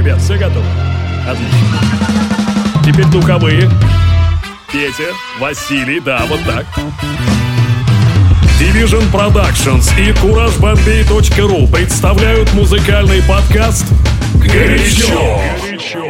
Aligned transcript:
Ребят, 0.00 0.18
все 0.18 0.38
готовы? 0.38 0.64
Отлично. 1.28 1.78
Теперь 2.82 3.04
духовые. 3.08 3.68
Петя, 4.72 5.12
Василий, 5.38 6.00
да, 6.00 6.22
вот 6.26 6.40
так. 6.46 6.64
Division 8.58 9.04
Productions 9.12 9.92
и 10.00 10.12
CourageBombay.ru 10.12 11.70
представляют 11.70 12.50
музыкальный 12.54 13.22
подкаст 13.24 13.84
«Горячо». 14.36 15.38
Горячо. 15.62 16.09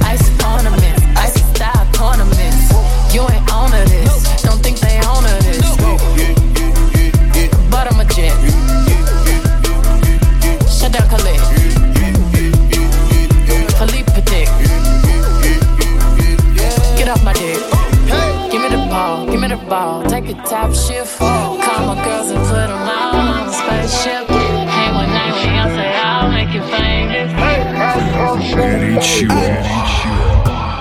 top 20.45 20.73
shift. 20.73 21.17
Call 21.17 21.57
my 21.57 21.95
girls 22.03 22.29
and 22.29 22.39
put 22.39 22.67
them 22.67 22.89
all 22.89 23.15
on 23.15 23.47
the 23.47 23.53
spaceship. 23.53 24.27
Hang 24.27 24.93
one 24.95 25.09
night 25.09 25.35
y'all 25.45 25.69
say 25.75 25.93
I'll 25.95 26.31
make 26.31 26.53
you 26.53 26.61
famous. 26.61 27.31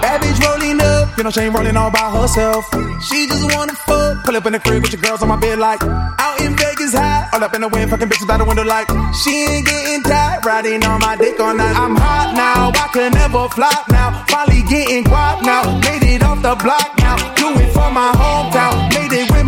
Bad 0.00 0.20
bitch 0.22 0.41
rolling 0.44 0.80
up, 0.80 1.17
you 1.17 1.25
know 1.25 1.30
she 1.30 1.41
ain't 1.41 1.55
rolling 1.55 1.77
all 1.77 1.91
by 1.91 2.11
herself. 2.11 2.64
She 3.02 3.27
just 3.27 3.44
wanna 3.55 3.75
fuck, 3.75 4.25
pull 4.25 4.36
up 4.36 4.47
in 4.47 4.52
the 4.52 4.58
crib 4.61 4.83
with 4.83 4.92
your 4.92 5.02
girls 5.02 5.22
on 5.22 5.28
my 5.28 5.36
bed 5.36 5.58
like 5.58 5.83
out 5.83 6.41
in 6.41 6.56
Vegas 6.56 6.95
high, 6.95 7.28
all 7.33 7.42
up 7.42 7.55
in 7.55 7.61
the 7.61 7.69
wind, 7.69 7.91
fucking 7.91 8.08
bitches 8.08 8.27
by 8.27 8.36
the 8.36 8.45
window 8.45 8.64
like 8.64 8.89
she 9.14 9.45
ain't 9.45 9.67
getting 9.67 10.02
tired, 10.02 10.45
riding 10.45 10.84
on 10.84 11.00
my 11.00 11.17
dick 11.17 11.39
all 11.41 11.55
night. 11.55 11.77
I'm 11.77 11.97
hot 11.97 12.34
now, 12.34 12.72
I 12.74 12.89
can 12.92 13.12
never 13.12 13.48
flop 13.48 13.89
now, 13.91 14.24
finally 14.28 14.62
getting 14.69 15.05
guap 15.05 15.42
now, 15.42 15.78
made 15.80 16.02
it 16.02 16.22
off 16.22 16.42
the 16.42 16.55
block 16.62 16.95
now, 16.98 17.17
do 17.34 17.48
it 17.61 17.72
for 17.72 17.91
my 17.91 18.12
hometown, 18.12 18.89
with 18.89 18.89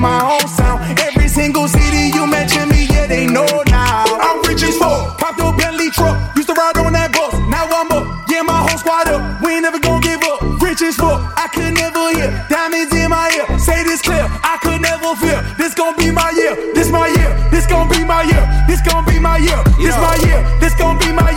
my 0.03 0.19
own 0.35 0.47
sound. 0.49 0.83
Every 0.99 1.29
single 1.29 1.69
city 1.69 2.11
you 2.13 2.27
mention 2.27 2.69
me, 2.69 2.91
yeah 2.91 3.07
they 3.07 3.27
know 3.27 3.47
now. 3.71 4.05
I'm 4.27 4.43
rich 4.43 4.63
as 4.65 4.77
fuck, 4.77 5.17
popped 5.17 5.41
a 5.41 5.55
Bentley 5.57 5.91
truck, 5.91 6.19
used 6.37 6.49
to 6.49 6.55
ride 6.55 6.77
on 6.77 6.93
that 6.93 7.13
bus, 7.13 7.33
now 7.49 7.71
I'm 7.71 7.91
up, 7.93 8.29
yeah 8.29 8.43
my 8.43 8.59
whole 8.67 8.77
squad 8.77 9.09
up, 9.09 9.23
we 9.41 9.55
ain't 9.55 9.63
never 9.63 9.79
gonna 9.79 10.03
give 10.03 10.21
up. 10.25 10.43
Rich 10.61 10.83
as 10.83 10.97
fuck, 10.97 11.23
I 11.39 11.47
could 11.55 11.75
never 11.75 12.11
hear. 12.19 12.31
Diamonds 12.51 12.93
in 12.93 13.11
my 13.11 13.31
ear, 13.39 13.59
say 13.59 13.83
this 13.85 14.03
clear. 14.03 14.27
I 14.43 14.59
could 14.63 14.81
never 14.83 15.15
fear. 15.17 15.41
This 15.57 15.75
gon' 15.75 15.97
be 15.97 16.11
my 16.11 16.31
year. 16.31 16.55
This 16.75 16.91
my 16.91 17.07
year. 17.07 17.31
This 17.51 17.67
gon' 17.67 17.89
be 17.89 18.05
my 18.05 18.23
year. 18.23 18.43
This 18.67 18.81
gon' 18.83 19.05
be 19.05 19.19
my 19.19 19.39
year. 19.39 19.63
This 19.79 19.97
my 19.97 20.17
year. 20.27 20.41
This 20.61 20.75
gon' 20.75 20.99
be 20.99 21.13
my 21.13 21.31
year. 21.31 21.32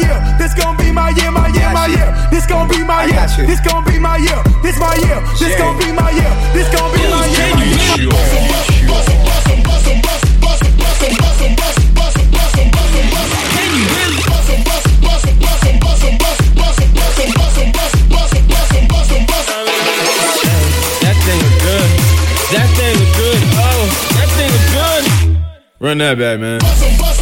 This 2.31 2.45
gon' 2.45 2.67
be 2.67 2.83
my 2.83 3.05
year. 3.05 3.27
This 3.47 3.59
gon' 3.61 3.83
be 3.85 3.99
my 3.99 4.17
year. 4.17 4.41
This 4.61 4.77
my 4.79 4.95
year. 4.95 5.21
This 5.39 5.55
gon' 5.57 5.77
be 5.79 5.91
my 5.91 6.11
year. 6.11 6.33
This 6.53 6.67
gon' 6.73 6.91
be 6.93 7.03
my 7.09 7.25
year. 7.27 7.45
That 21.01 21.15
thing 21.25 21.39
look 21.41 21.57
good. 21.61 21.89
That 22.53 22.69
thing 22.77 22.93
look 22.99 23.13
good. 23.15 23.41
Oh, 23.57 23.85
that 24.15 24.29
thing 24.35 24.49
look 24.51 24.67
good. 24.73 25.03
Run 25.79 25.97
that 25.99 26.17
back, 26.17 26.39
man. 26.39 27.14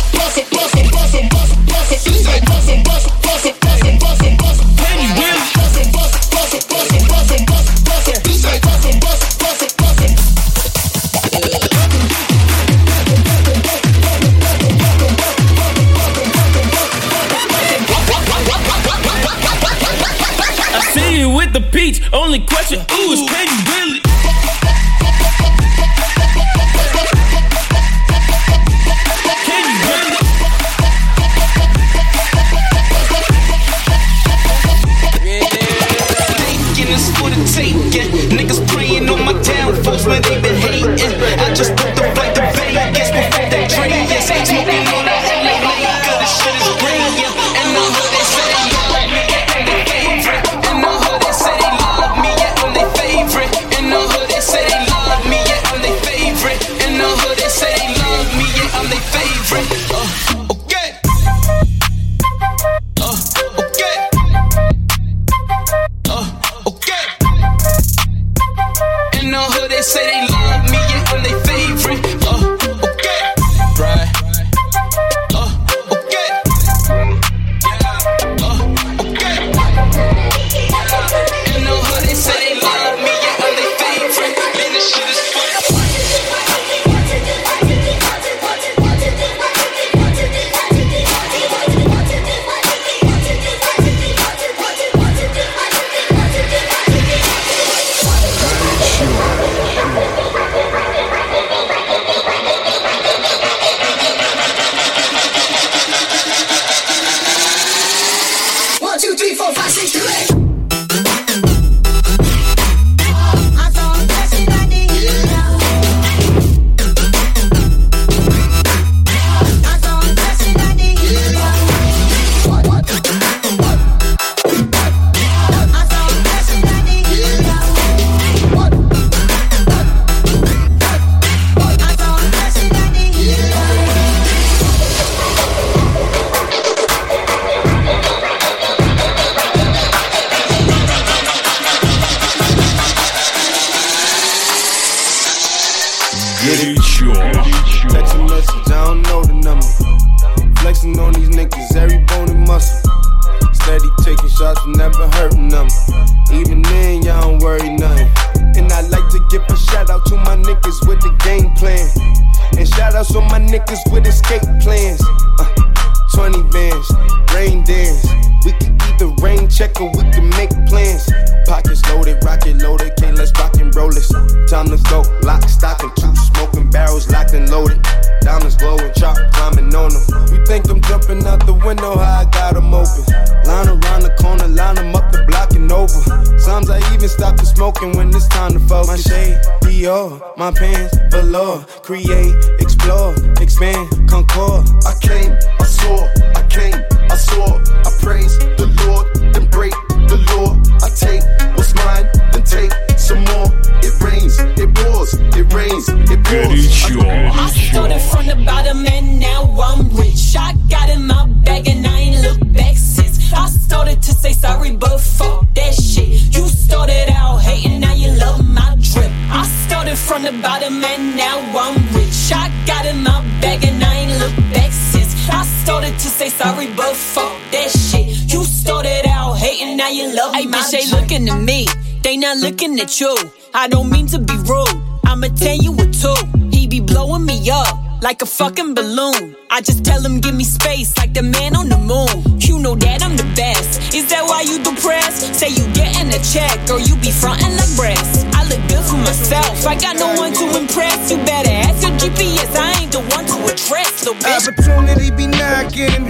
I 232.84 233.70
don't 233.70 233.90
mean 233.90 234.08
to 234.08 234.20
be 234.20 234.36
rude. 234.44 234.76
I'ma 235.06 235.28
tell 235.38 235.56
you 235.56 235.72
what 235.72 235.94
two. 235.94 236.14
He 236.52 236.68
be 236.68 236.82
blowing 236.82 237.26
me 237.26 237.50
up 237.50 237.80
like 238.02 238.22
a 238.22 238.26
fucking 238.26 238.74
balloon. 238.74 239.38
I 239.50 239.62
just 239.62 239.86
tell 239.86 240.02
him 240.04 240.20
give 240.20 240.36
me 240.36 240.44
space 240.44 240.92
like 240.98 241.14
the 241.14 241.24
man 241.24 241.56
on 241.56 241.70
the 241.70 241.78
moon. 241.78 242.42
You 242.42 242.60
know 242.60 242.76
that 242.76 243.02
I'm 243.02 243.16
the 243.16 243.24
best. 243.40 243.96
Is 243.96 244.10
that 244.10 244.24
why 244.28 244.42
you 244.42 244.60
depressed? 244.62 245.34
Say 245.34 245.56
you 245.56 245.64
getting 245.72 246.12
a 246.12 246.20
check 246.28 246.60
or 246.70 246.82
you 246.82 246.98
be 246.98 247.10
frontin' 247.10 247.56
like 247.56 247.72
brass. 247.80 248.26
I 248.36 248.44
look 248.52 248.60
good 248.68 248.84
for 248.84 249.00
myself. 249.00 249.66
I 249.66 249.80
got 249.80 249.96
no 249.96 250.20
one 250.20 250.34
to 250.34 250.46
impress. 250.60 251.10
You 251.10 251.24
better 251.24 251.56
ask 251.64 251.88
your 251.88 251.96
GPS. 251.96 252.52
I 252.52 252.84
ain't 252.84 252.92
the 252.92 253.00
one 253.16 253.24
to 253.32 253.38
address, 253.48 254.04
little 254.04 254.20
bitch. 254.20 254.52
Opportunity 254.52 255.08
be 255.16 255.28
knocking. 255.28 256.04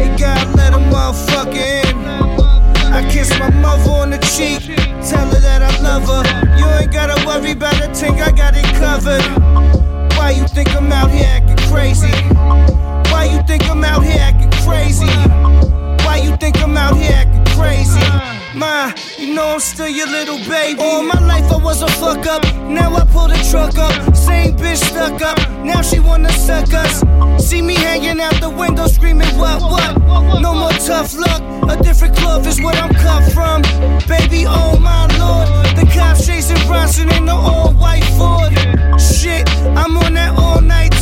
They 0.00 0.08
gotta 0.16 0.48
let 0.56 0.72
a 0.72 0.80
motherfucker 0.88 1.60
in. 1.60 2.24
I 2.88 3.06
kiss 3.12 3.28
my 3.38 3.50
mother 3.60 3.90
on 3.90 4.10
the 4.10 4.18
cheek. 4.32 4.83
Tell 5.04 5.26
her 5.26 5.40
that 5.40 5.60
I 5.60 5.80
love 5.82 6.08
her. 6.08 6.22
You 6.56 6.64
ain't 6.80 6.90
gotta 6.90 7.26
worry 7.26 7.52
about 7.52 7.78
a 7.78 7.92
thing, 7.94 8.22
I 8.22 8.30
got 8.30 8.54
it 8.56 8.64
covered. 8.80 9.22
Why 10.16 10.30
you 10.30 10.48
think 10.48 10.74
I'm 10.74 10.90
out 10.90 11.10
here 11.10 11.26
acting 11.28 11.58
crazy? 11.68 12.10
Why 13.12 13.28
you 13.30 13.42
think 13.46 13.68
I'm 13.68 13.84
out 13.84 14.02
here 14.02 14.18
acting 14.18 14.50
crazy? 14.64 15.06
Why 16.06 16.22
you 16.24 16.34
think 16.38 16.56
I'm 16.62 16.76
out 16.76 16.96
here 16.96 17.12
acting 17.12 17.44
crazy? 17.54 18.33
Ma, 18.54 18.92
you 19.18 19.34
know 19.34 19.54
I'm 19.54 19.60
still 19.60 19.88
your 19.88 20.06
little 20.06 20.38
baby. 20.48 20.78
All 20.80 21.02
my 21.02 21.18
life 21.26 21.50
I 21.50 21.56
was 21.56 21.82
a 21.82 21.88
fuck 21.88 22.24
up. 22.26 22.44
Now 22.68 22.94
I 22.94 23.04
pull 23.04 23.26
the 23.26 23.48
truck 23.50 23.76
up. 23.78 24.14
Same 24.14 24.56
bitch 24.56 24.76
stuck 24.76 25.20
up. 25.22 25.38
Now 25.64 25.82
she 25.82 25.98
wanna 25.98 26.30
suck 26.32 26.72
us. 26.72 27.02
See 27.44 27.62
me 27.62 27.74
hanging 27.74 28.20
out 28.20 28.40
the 28.40 28.50
window 28.50 28.86
screaming, 28.86 29.26
what, 29.36 29.60
what? 29.60 30.40
No 30.40 30.54
more 30.54 30.70
tough 30.70 31.16
luck. 31.16 31.42
A 31.68 31.82
different 31.82 32.16
club 32.16 32.46
is 32.46 32.60
where 32.60 32.74
I'm 32.74 32.94
cut 32.94 33.32
from. 33.32 33.62
Baby, 34.06 34.44
oh 34.46 34.78
my 34.78 35.06
lord. 35.18 35.76
The 35.76 35.90
cops 35.92 36.24
chasing 36.24 36.64
Bronson 36.68 37.10
in 37.12 37.26
the 37.26 37.32
all 37.32 37.72
white 37.72 38.04
Ford. 38.16 38.52
Shit, 39.00 39.48
I'm 39.76 39.96
on 39.96 40.14
that 40.14 40.38
all 40.38 40.60
night 40.60 40.92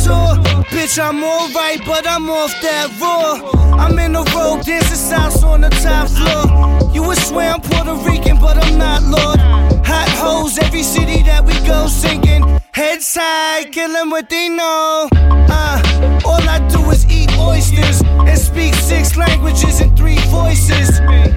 Bitch, 0.73 0.99
I'm 0.99 1.23
alright, 1.23 1.79
but 1.85 2.05
I'm 2.07 2.29
off 2.29 2.51
that 2.61 2.89
raw. 2.99 3.39
I'm 3.77 3.97
in 3.99 4.13
the 4.13 4.23
road, 4.35 4.65
dancing 4.65 4.97
south 4.97 5.43
on 5.43 5.61
the 5.61 5.69
top 5.69 6.09
floor. 6.09 6.91
You 6.93 7.03
would 7.03 7.17
swear 7.17 7.51
I'm 7.51 7.61
Puerto 7.61 7.95
Rican, 7.95 8.37
but 8.39 8.57
I'm 8.57 8.77
not, 8.77 9.03
Lord. 9.03 9.39
Hot 9.85 10.09
hoes, 10.09 10.57
every 10.57 10.83
city 10.83 11.23
that 11.23 11.45
we 11.45 11.53
go 11.65 11.87
singing. 11.87 12.62
Heads 12.73 13.15
high, 13.15 13.65
kill 13.65 13.95
'em 13.95 14.09
what 14.09 14.29
they 14.31 14.49
know. 14.49 15.07
Uh, 15.13 15.79
all 16.25 16.41
I 16.49 16.57
do 16.73 16.89
is 16.89 17.05
eat 17.05 17.29
oysters 17.37 18.01
and 18.01 18.35
speak 18.35 18.73
six 18.73 19.15
languages 19.15 19.79
in 19.79 19.95
three 19.95 20.17
voices. 20.31 20.89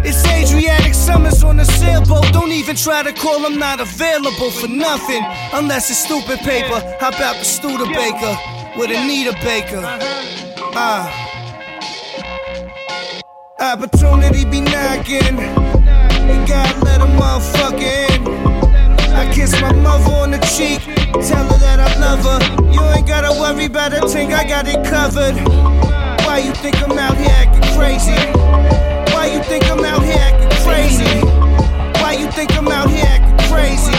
It's 0.03 0.25
Adriatic 0.27 0.95
summers 0.95 1.45
on 1.45 1.61
a 1.61 1.67
sailboat. 1.67 2.33
Don't 2.33 2.53
even 2.53 2.75
try 2.75 3.03
to 3.03 3.13
call, 3.13 3.45
I'm 3.45 3.59
not 3.59 3.81
available 3.81 4.51
for 4.51 4.67
nothing. 4.67 5.23
Unless 5.53 5.91
it's 5.91 5.99
stupid 5.99 6.39
paper. 6.39 6.81
How 7.01 7.09
about 7.09 7.37
the 7.37 7.45
Studebaker 7.45 8.35
with 8.79 8.91
Anita 8.91 9.35
Baker? 9.45 9.85
Uh. 10.75 11.07
Opportunity 13.61 14.47
be 14.47 14.63
knocking. 14.63 15.37
Gotta 16.47 16.79
let 16.83 17.03
a 17.03 17.09
motherfucker 17.21 18.17
in. 18.17 18.56
Kiss 19.33 19.53
my 19.61 19.73
mother 19.73 20.15
on 20.15 20.31
the 20.31 20.39
cheek. 20.57 20.81
Tell 21.27 21.45
her 21.45 21.59
that 21.59 21.79
I 21.79 21.99
love 22.01 22.25
her. 22.25 22.73
You 22.73 22.81
ain't 22.95 23.07
gotta 23.07 23.39
worry 23.39 23.67
about 23.67 23.93
a 23.93 24.09
thing, 24.09 24.33
I 24.33 24.45
got 24.45 24.67
it 24.67 24.85
covered. 24.85 25.37
Why 26.25 26.39
you 26.39 26.53
think 26.55 26.83
I'm 26.83 26.99
out 26.99 27.17
here 27.17 27.31
acting 27.31 27.63
crazy? 27.77 28.17
Why 29.13 29.27
you 29.33 29.43
think 29.45 29.65
I'm 29.71 29.85
out 29.85 30.03
here 30.03 30.17
acting 30.19 30.51
crazy? 30.65 31.56
Why 32.07 32.13
you 32.13 32.31
think 32.31 32.57
I'm 32.57 32.69
out 32.69 32.89
here 32.89 33.05
acting 33.05 33.37
crazy? 33.51 33.91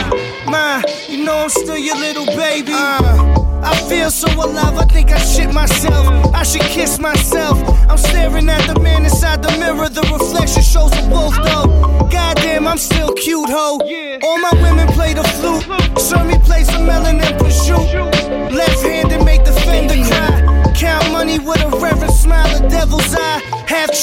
Ma, 0.50 0.82
you 1.10 1.26
know 1.26 1.40
I'm 1.40 1.50
still 1.50 1.78
your 1.78 1.98
little 1.98 2.26
baby. 2.26 2.72
Uh, 2.72 3.60
I 3.62 3.76
feel 3.90 4.10
so 4.10 4.32
alive, 4.32 4.78
I 4.78 4.86
think 4.86 5.12
I 5.12 5.20
shit 5.20 5.54
myself. 5.54 6.08
I 6.34 6.44
should 6.44 6.62
kiss 6.62 7.00
myself. 7.00 7.60
I'm 7.92 7.98
staring 7.98 8.48
at 8.48 8.66
the 8.66 8.80
man 8.80 9.04
inside 9.04 9.44
the 9.44 9.52
mirror. 9.60 9.90
The 9.90 10.04
reflection 10.04 10.64
shows 10.64 10.94
a 10.96 11.10
wolf, 11.10 11.36
though. 11.36 12.08
Goddamn, 12.10 12.66
I'm 12.66 12.78
still 12.78 13.12
cute, 13.12 13.50
ho. 13.50 13.78
All 14.24 14.38
my 14.38 14.54
women 14.54 14.88
play 14.94 15.14
the 15.14 15.26
flute. 15.36 15.66
Show 16.00 16.24
me 16.24 16.40
play 16.46 16.64
some 16.64 16.86
melon 16.86 17.20
and 17.20 17.36
prosciutto. 17.38 18.10
Left 18.54 18.84
handed 18.84 19.26
make 19.26 19.44
the 19.44 19.52
fender 19.52 20.00
cry. 20.08 20.74
Count 20.78 21.12
money 21.12 21.40
with 21.40 21.60
a 21.62 21.68
reverent 21.68 21.97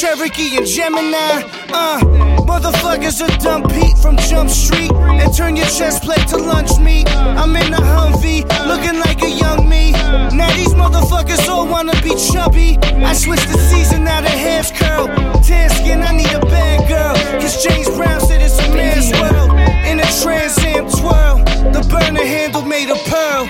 Cherokee 0.04 0.58
and 0.58 0.66
Gemini. 0.66 1.48
Uh, 1.72 1.98
motherfuckers 2.44 3.24
are 3.24 3.38
dump 3.38 3.72
Pete 3.72 3.96
from 3.96 4.18
Jump 4.18 4.50
Street. 4.50 4.92
And 4.92 5.32
turn 5.34 5.56
your 5.56 5.64
chest 5.64 6.02
plate 6.02 6.28
to 6.28 6.36
lunch 6.36 6.78
meat. 6.78 7.08
I'm 7.16 7.56
in 7.56 7.72
a 7.72 7.78
Humvee, 7.78 8.44
looking 8.68 9.00
like 9.00 9.22
a 9.22 9.30
young 9.30 9.66
me. 9.66 9.92
Now 9.92 10.52
these 10.56 10.74
motherfuckers 10.74 11.48
all 11.48 11.66
wanna 11.66 11.94
be 12.02 12.14
chubby. 12.30 12.76
I 13.02 13.14
switched 13.14 13.48
the 13.48 13.56
season, 13.56 14.04
now 14.04 14.20
the 14.20 14.28
hair's 14.28 14.70
curl. 14.72 15.06
Tan 15.40 15.70
skin, 15.70 16.02
I 16.02 16.14
need 16.14 16.32
a 16.34 16.40
bad 16.40 16.86
girl. 16.86 17.40
Cause 17.40 17.64
James 17.64 17.88
Brown 17.96 18.20
said 18.20 18.42
it's 18.42 18.58
a 18.58 18.68
man's 18.74 19.10
world. 19.18 19.58
In 19.88 20.00
a 20.00 20.08
Trans 20.20 20.58
Am 20.58 20.84
twirl, 20.90 21.38
the 21.72 21.80
burner 21.88 22.26
handle 22.26 22.62
made 22.62 22.90
of 22.90 22.98
pearl. 23.06 23.46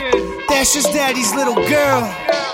That's 0.48 0.72
just 0.72 0.92
daddy's 0.92 1.34
little 1.34 1.56
girl. 1.66 2.53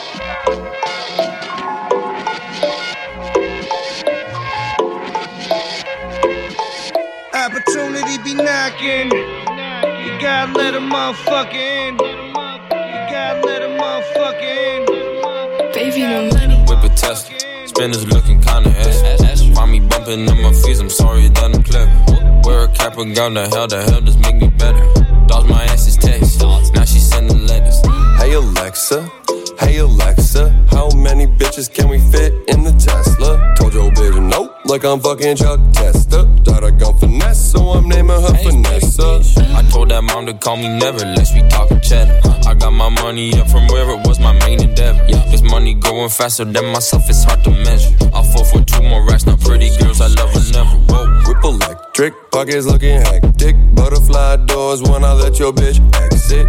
Opportunity 7.70 8.18
be 8.24 8.34
knocking. 8.34 9.12
You 9.12 10.20
gotta 10.20 10.52
let 10.58 10.74
a 10.74 10.80
motherfucker 10.80 11.54
in. 11.54 11.94
You 11.94 13.00
gotta 13.14 13.46
let 13.46 13.62
a 13.62 13.68
motherfucker 13.68 14.42
in. 14.42 15.72
Baby, 15.72 16.00
no 16.00 16.28
money. 16.30 16.64
Whip 16.66 16.82
a 16.82 16.88
Tesla. 16.96 17.38
Spinners 17.68 18.04
looking 18.08 18.40
kinda 18.42 18.70
ass. 18.70 19.46
Find 19.54 19.70
me 19.70 19.78
bumping 19.78 20.28
on 20.28 20.42
my 20.42 20.52
fees, 20.52 20.80
I'm 20.80 20.90
sorry 20.90 21.26
it 21.26 21.34
doesn't 21.34 21.62
clever. 21.62 21.92
Wear 22.42 22.64
a 22.64 22.68
cap 22.72 22.98
and 22.98 23.14
gown, 23.14 23.34
the 23.34 23.48
hell, 23.48 23.68
the 23.68 23.80
hell 23.84 24.00
does 24.00 24.16
make 24.18 24.34
me 24.34 24.48
better. 24.48 24.84
Dodge 25.28 25.48
my 25.48 25.62
ass's 25.66 25.96
text. 25.96 26.40
Now 26.74 26.84
she 26.84 26.98
sending 26.98 27.46
letters. 27.46 27.80
Hey 28.18 28.32
Alexa, 28.32 29.08
hey 29.60 29.78
Alexa, 29.78 30.50
how 30.72 30.88
many 30.96 31.28
bitches 31.28 31.72
can 31.72 31.88
we 31.88 32.00
fit 32.10 32.32
in 32.48 32.64
the 32.64 32.72
Tesla? 32.72 33.54
Told 33.56 33.74
your 33.74 33.92
baby 33.92 34.18
nope, 34.18 34.56
like 34.70 34.84
I'm 34.84 35.00
fucking 35.00 35.34
Chuck 35.34 35.58
Testa. 35.72 36.30
Died 36.44 36.62
a 36.62 36.70
gun 36.70 36.96
finesse, 36.96 37.50
so 37.50 37.70
I'm 37.70 37.88
naming 37.88 38.20
her 38.22 38.34
Vanessa. 38.44 39.18
I 39.56 39.66
told 39.68 39.90
that 39.90 40.02
mom 40.04 40.26
to 40.26 40.34
call 40.34 40.56
me 40.56 40.68
never, 40.68 40.98
let's 40.98 41.32
be 41.32 41.42
talking 41.48 41.80
cheddar. 41.80 42.20
I 42.46 42.54
got 42.54 42.70
my 42.70 42.88
money 42.88 43.34
up 43.40 43.50
from 43.50 43.66
where 43.66 43.90
it 43.90 44.06
was 44.06 44.20
my 44.20 44.32
main 44.46 44.62
endeavor. 44.62 45.04
This 45.28 45.42
money 45.42 45.74
going 45.74 46.08
faster 46.08 46.44
than 46.44 46.66
myself, 46.66 47.02
it's 47.10 47.24
hard 47.24 47.42
to 47.44 47.50
measure. 47.50 47.96
I 48.14 48.22
fall 48.22 48.44
for 48.44 48.62
two 48.62 48.82
more 48.82 49.04
racks, 49.04 49.26
now 49.26 49.34
pretty 49.36 49.76
girls, 49.78 50.00
I 50.00 50.06
love 50.06 50.30
her 50.34 50.52
never. 50.52 50.76
Whoa. 50.86 51.10
Whip 51.26 51.42
electric, 51.42 52.14
pockets 52.30 52.66
looking 52.66 53.00
hectic. 53.00 53.56
Butterfly 53.74 54.36
doors 54.46 54.82
when 54.82 55.02
I 55.02 55.14
let 55.14 55.40
your 55.40 55.52
bitch 55.52 55.82
exit. 55.98 56.46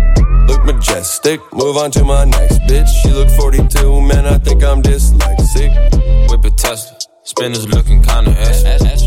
look 0.48 0.64
majestic. 0.64 1.42
Move 1.54 1.76
on 1.76 1.90
to 1.92 2.04
my 2.04 2.26
next 2.26 2.60
bitch. 2.70 2.88
She 3.02 3.10
look 3.10 3.30
42, 3.30 4.00
man, 4.02 4.28
I 4.28 4.38
think 4.38 4.64
I'm 4.64 4.84
dyslexic. 4.84 6.30
Whip 6.30 6.46
a 6.46 6.52
Tesla. 6.52 7.01
Spinners 7.32 7.66
looking 7.66 8.04
kinda 8.04 8.32
ass. 8.32 8.62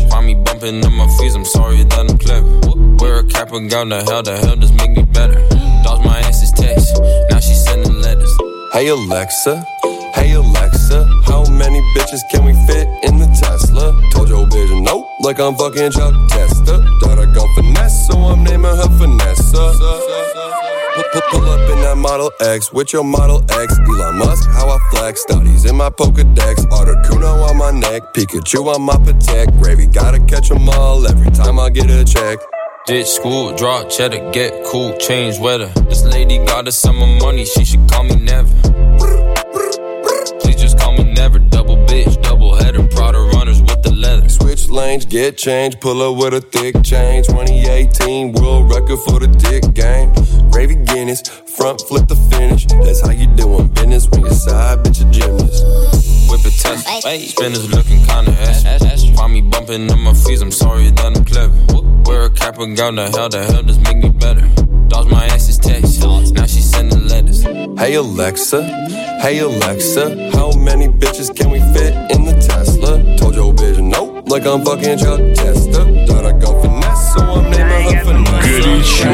Find 0.09 0.25
me 0.25 0.33
bumping 0.33 0.83
on 0.83 0.93
my 0.93 1.07
fees, 1.17 1.35
I'm 1.35 1.45
sorry 1.45 1.83
that 1.83 2.09
I'm 2.09 2.17
clever. 2.17 2.49
Wear 2.97 3.19
a 3.19 3.23
cap 3.23 3.53
and 3.53 3.69
gown, 3.69 3.89
the 3.89 4.03
hell, 4.03 4.23
the 4.23 4.35
hell 4.35 4.55
does 4.55 4.71
make 4.73 4.89
me 4.97 5.03
better. 5.03 5.39
Dodge 5.83 6.03
my 6.03 6.17
ex's 6.21 6.51
text, 6.51 6.99
now 7.29 7.39
she 7.39 7.53
sending 7.53 8.01
letters. 8.01 8.33
Hey 8.73 8.87
Alexa, 8.87 9.63
hey 10.15 10.33
Alexa, 10.33 11.05
how 11.27 11.45
many 11.51 11.79
bitches 11.93 12.21
can 12.31 12.43
we 12.45 12.53
fit 12.65 12.87
in 13.03 13.19
the 13.19 13.27
Tesla? 13.39 13.93
Told 14.11 14.29
your 14.29 14.47
bitch 14.47 14.73
nope, 14.81 15.05
like 15.21 15.39
I'm 15.39 15.53
fucking 15.55 15.91
Chuck 15.91 16.15
Testa. 16.27 16.81
Got 17.01 17.19
a 17.19 17.27
gun 17.27 17.47
finesse, 17.53 18.07
so 18.07 18.17
I'm 18.17 18.43
naming 18.43 18.75
her 18.75 18.89
Vanessa. 18.89 20.64
Pull, 20.95 21.43
up 21.43 21.69
in 21.69 21.81
that 21.81 21.97
Model 21.97 22.31
X 22.39 22.71
with 22.71 22.93
your 22.93 23.03
Model 23.03 23.43
X. 23.51 23.77
Elon 23.79 24.17
Musk, 24.17 24.49
how 24.49 24.69
I 24.69 24.79
flex. 24.91 25.21
Studies 25.23 25.65
in 25.65 25.75
my 25.75 25.89
Pokedex. 25.89 26.55
Articuno 26.69 27.49
on 27.49 27.57
my 27.57 27.71
neck. 27.71 28.13
Pikachu 28.13 28.73
on 28.73 28.81
my 28.81 28.95
Patek. 28.95 29.61
Gravy, 29.61 29.87
gotta 29.87 30.19
catch 30.21 30.51
'em 30.51 30.69
all 30.69 31.05
every 31.05 31.31
time 31.31 31.59
I 31.59 31.69
get 31.69 31.89
a 31.89 32.05
check. 32.05 32.39
Ditch 32.87 33.07
school, 33.07 33.53
drop 33.55 33.89
cheddar, 33.89 34.29
get 34.31 34.63
cool, 34.65 34.95
change 34.97 35.39
weather. 35.39 35.71
This 35.89 36.03
lady 36.03 36.37
got 36.45 36.67
us 36.67 36.77
some 36.77 37.17
money, 37.17 37.43
she 37.43 37.65
should 37.65 37.89
call 37.91 38.03
me 38.03 38.15
never. 38.15 38.53
Please 40.39 40.61
just 40.61 40.77
call 40.77 40.91
me 40.93 41.03
never. 41.03 41.39
Double 41.39 41.77
bitch, 41.87 42.21
double 42.21 42.34
Switch 44.95 45.03
lanes, 45.03 45.13
get 45.13 45.37
change, 45.37 45.79
pull 45.81 46.01
up 46.01 46.15
with 46.17 46.33
a 46.33 46.41
thick 46.41 46.75
change. 46.83 47.27
2018 47.27 48.31
world 48.33 48.69
record 48.69 48.99
for 48.99 49.19
the 49.19 49.27
dick 49.27 49.73
game. 49.73 50.13
Gravy 50.49 50.75
Guinness, 50.75 51.21
front 51.57 51.81
flip 51.81 52.07
the 52.07 52.15
finish. 52.15 52.65
That's 52.65 53.01
how 53.01 53.11
you 53.11 53.27
doing 53.27 53.67
business 53.69 54.07
when 54.09 54.21
your 54.21 54.31
side 54.31 54.79
bitch 54.79 55.01
a 55.01 55.11
gymnast. 55.11 55.63
Whip 56.29 56.39
a 56.41 56.49
test, 56.49 56.87
spinners 57.31 57.69
looking 57.69 58.05
kinda 58.05 58.31
ass. 58.31 59.03
Find 59.17 59.33
me 59.33 59.41
bumping 59.41 59.91
on 59.91 59.99
my 59.99 60.13
fees, 60.13 60.41
I'm 60.41 60.51
sorry 60.51 60.89
that 60.91 61.05
I'm 61.05 61.25
clever. 61.25 61.53
Wear 62.05 62.23
a 62.23 62.29
cap 62.29 62.59
and 62.59 62.77
gown, 62.77 62.95
the 62.95 63.09
hell, 63.09 63.29
the 63.29 63.43
hell 63.43 63.63
does 63.63 63.79
make 63.79 63.97
me 63.97 64.09
better. 64.09 64.47
Dodge 64.87 65.09
my 65.09 65.25
ex's 65.25 65.57
text, 65.57 66.01
now 66.03 66.45
she 66.45 66.61
sending 66.61 67.07
letters. 67.07 67.43
Hey 67.77 67.95
Alexa, 67.95 68.63
hey 69.21 69.39
Alexa, 69.39 70.31
how 70.31 70.51
many 70.53 70.87
bitches 70.87 71.35
can 71.35 71.49
we 71.49 71.59
fit 71.73 71.93
in 72.11 72.23
the 72.23 72.33
Tesla? 72.39 72.74
Like 74.35 74.47
I'm 74.47 74.63
fucking 74.65 74.97
Chuck 74.97 75.19
Testa. 75.33 75.85
Got 76.09 76.25
a 76.25 76.33
gun 76.33 76.61
finesse, 76.61 77.13
so 77.13 77.21
I'm 77.21 77.49
naming 77.49 77.95
her 77.95 78.03
Vanessa. 78.03 79.07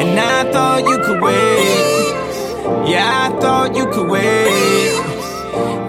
And 0.00 0.20
I 0.20 0.44
thought 0.52 0.82
you 0.90 0.98
could 1.04 1.20
wait. 1.20 2.88
Yeah, 2.88 3.26
I 3.26 3.28
thought 3.40 3.74
you 3.74 3.86
could 3.86 4.08
wait. 4.08 5.02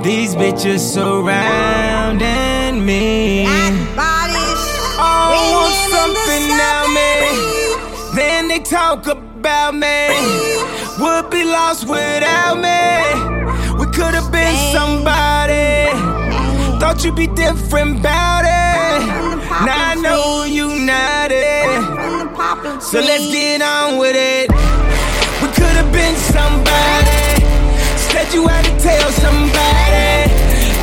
These 0.04 0.34
bitches 0.34 0.80
surrounding 0.80 2.84
me. 2.84 3.46
Oh, 5.00 5.30
want 5.54 5.76
something 5.94 6.48
now, 6.66 6.88
me. 6.98 7.12
Then 8.16 8.48
they 8.48 8.58
talk 8.60 9.06
about 9.06 9.76
me. 9.76 10.10
Would 11.00 11.30
be 11.30 11.44
lost 11.44 11.88
without 11.88 12.58
me. 12.66 13.04
We 13.78 13.86
could 13.92 14.16
have 14.16 14.32
been 14.32 14.56
somebody. 14.74 16.27
Thought 16.80 17.04
you'd 17.04 17.16
be 17.16 17.28
different 17.28 18.00
about 18.00 18.46
it. 18.46 19.02
Now 19.66 19.92
I 19.92 19.96
know 19.96 20.44
you 20.46 20.86
not 20.86 21.32
it. 21.32 22.82
So 22.82 23.00
let's 23.00 23.26
get 23.32 23.62
on 23.62 23.98
with 23.98 24.16
it. 24.16 24.52
We 25.42 25.48
could 25.58 25.74
have 25.74 25.92
been 25.92 26.16
somebody. 26.16 27.42
Said 27.98 28.32
you 28.34 28.48
had 28.48 28.64
to 28.66 28.74
tell 28.78 29.10
somebody. 29.12 30.30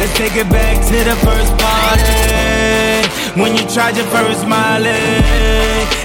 Let's 0.00 0.14
take 0.18 0.36
it 0.36 0.50
back 0.50 0.82
to 0.82 0.98
the 1.06 1.16
first 1.22 1.52
party. 1.62 3.40
When 3.40 3.56
you 3.56 3.62
tried 3.72 3.96
your 3.96 4.06
first 4.06 4.46
Molly. 4.46 4.90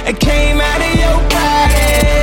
It 0.05 0.19
came 0.19 0.61
out 0.61 0.81
of 0.81 0.95
your 0.95 1.17
body. 1.29 2.18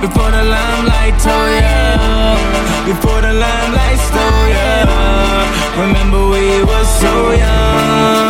Before 0.00 0.30
the 0.30 0.44
limelight 0.44 1.14
told 1.20 1.50
ya. 1.60 2.36
Before 2.86 3.20
the 3.20 3.32
limelight 3.34 3.98
stole 4.08 4.48
ya. 4.48 4.70
Remember 5.82 6.28
we 6.28 6.64
were 6.64 6.84
so 6.84 7.32
young. 7.32 8.29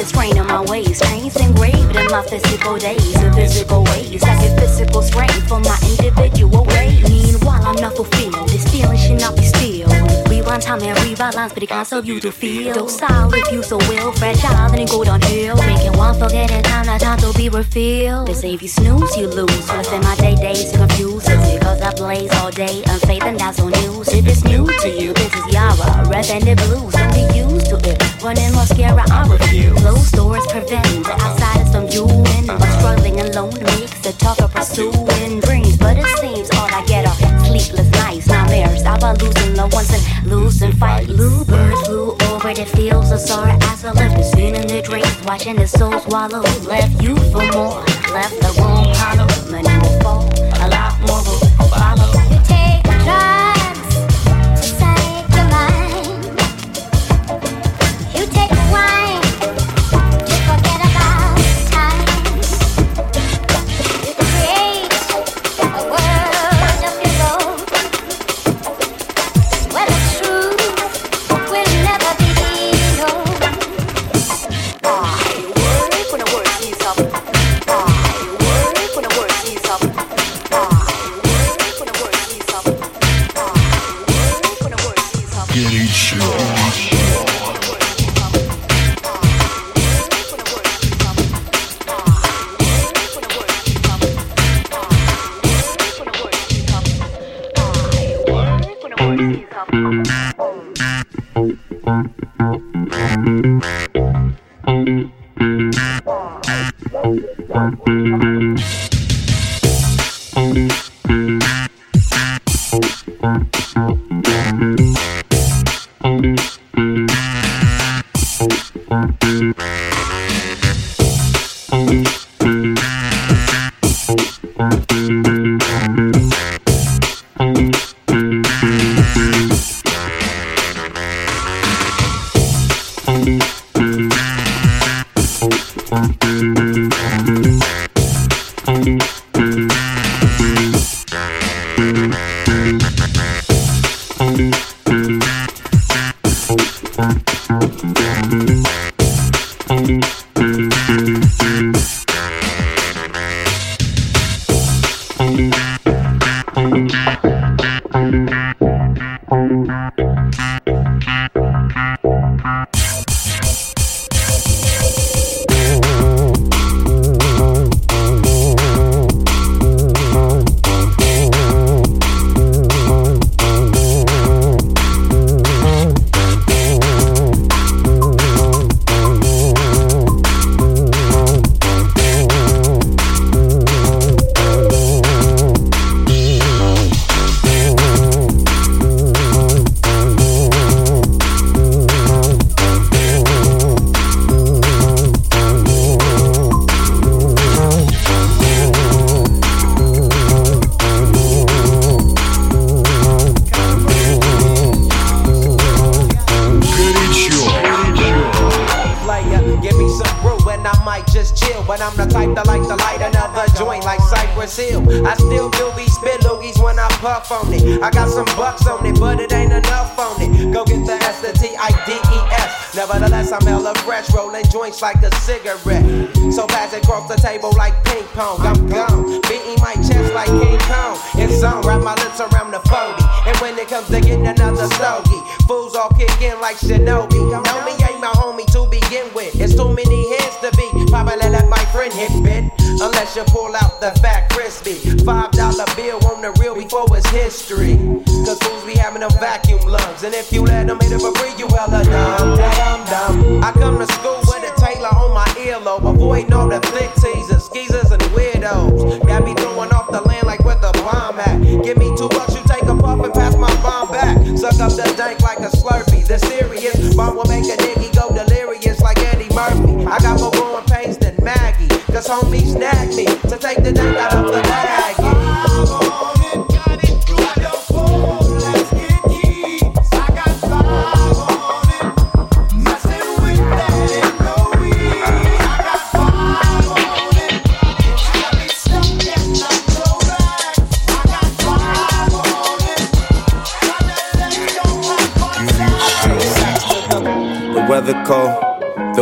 The 0.00 0.06
strain 0.06 0.38
of 0.38 0.46
my 0.46 0.62
ways. 0.64 1.00
Pain's 1.02 1.36
engraved 1.36 1.94
in 1.94 2.06
my 2.06 2.22
physical 2.22 2.76
days, 2.78 3.14
in 3.22 3.32
physical 3.34 3.84
ways. 3.84 4.22
I 4.22 4.40
get 4.40 4.58
physical 4.58 5.02
strength 5.02 5.48
for 5.48 5.60
my 5.60 5.76
individual 5.92 6.64
ways. 6.64 7.04
Meanwhile, 7.08 7.66
I'm 7.66 7.76
not 7.76 7.94
fulfilled. 7.96 8.48
This 8.48 8.64
feeling 8.70 8.96
should 8.96 9.20
not 9.20 9.36
be 9.36 9.44
still. 9.44 9.88
Rewind 10.30 10.62
time 10.62 10.82
and 10.82 10.96
lines, 11.36 11.52
but 11.52 11.62
it 11.62 11.68
can't 11.68 11.86
serve 11.86 12.06
you 12.06 12.18
to 12.20 12.32
feel. 12.32 12.72
Docile 12.72 13.34
if 13.34 13.52
you 13.52 13.62
so 13.62 13.76
will, 13.76 14.12
fragile, 14.12 14.70
then 14.70 14.80
it 14.80 14.90
go 14.90 15.04
downhill. 15.04 15.56
Making 15.56 15.96
one 15.98 16.18
forget 16.18 16.50
in 16.50 16.62
time, 16.62 16.86
not 16.86 17.00
time 17.00 17.18
to 17.18 17.32
be 17.36 17.50
refilled. 17.50 18.28
They 18.28 18.34
say 18.34 18.54
if 18.54 18.62
you 18.62 18.68
snooze, 18.68 19.16
you 19.16 19.26
lose. 19.28 19.68
When 19.68 19.80
I 19.80 19.82
spend 19.82 20.04
my 20.04 20.16
day 20.16 20.34
days 20.36 20.72
confused, 20.72 21.28
it's 21.28 21.52
because 21.52 21.82
I 21.82 21.92
blaze 21.94 22.32
all 22.36 22.50
day. 22.50 22.82
Unfaith 22.86 23.24
and 23.24 23.38
that's 23.38 23.60
on 23.60 23.72
news. 23.72 24.08
If 24.08 24.26
it's 24.26 24.44
new 24.44 24.66
to 24.66 24.88
you, 24.88 25.12
this 25.12 25.34
is 25.34 25.52
Yara, 25.52 26.08
red 26.08 26.26
banded 26.26 26.56
blues. 26.58 26.94
Don't 26.94 27.12
be 27.12 27.38
used 27.38 27.49
it. 27.90 28.22
Running 28.22 28.52
mascara, 28.54 29.04
I 29.10 29.26
refuse. 29.26 29.78
Closed 29.80 30.12
doors 30.14 30.46
prevent 30.46 31.04
the 31.04 31.14
outsiders 31.20 31.70
from 31.74 31.86
you 31.88 32.06
in. 32.38 32.46
But 32.46 32.70
struggling 32.78 33.20
alone 33.20 33.54
makes 33.62 33.98
the 34.00 34.12
tougher 34.18 34.48
pursuing 34.48 35.40
dreams. 35.40 35.76
But 35.76 35.98
it 35.98 36.06
seems 36.18 36.50
all 36.56 36.68
I 36.70 36.84
get 36.86 37.06
are 37.06 37.44
sleepless 37.44 37.90
nights, 37.92 38.26
nightmares. 38.26 38.82
About 38.82 39.20
losing 39.22 39.54
loved 39.54 39.74
ones 39.74 39.90
and 39.92 40.26
losing 40.26 40.72
fight. 40.72 41.06
Blue 41.06 41.44
birds 41.44 41.80
flew 41.86 42.16
over 42.30 42.54
the 42.54 42.66
fields 42.66 43.10
of 43.10 43.20
sorrow 43.20 43.56
as 43.62 43.84
I 43.84 43.92
left 43.92 44.16
the 44.16 44.22
scene 44.22 44.54
in 44.54 44.66
their 44.66 44.82
dreams. 44.82 45.16
Watching 45.24 45.56
the 45.56 45.66
soul 45.66 45.98
swallow. 46.00 46.42
Left 46.66 47.02
you 47.02 47.16
for 47.32 47.44
more. 47.52 47.82
Left 48.14 48.36
the 48.40 48.50
room 48.58 48.94
hollow. 49.00 49.28
Many 49.50 49.74
will 49.82 50.00
fall. 50.00 50.24
A 50.62 50.68
lot 50.68 51.00
more 51.06 51.49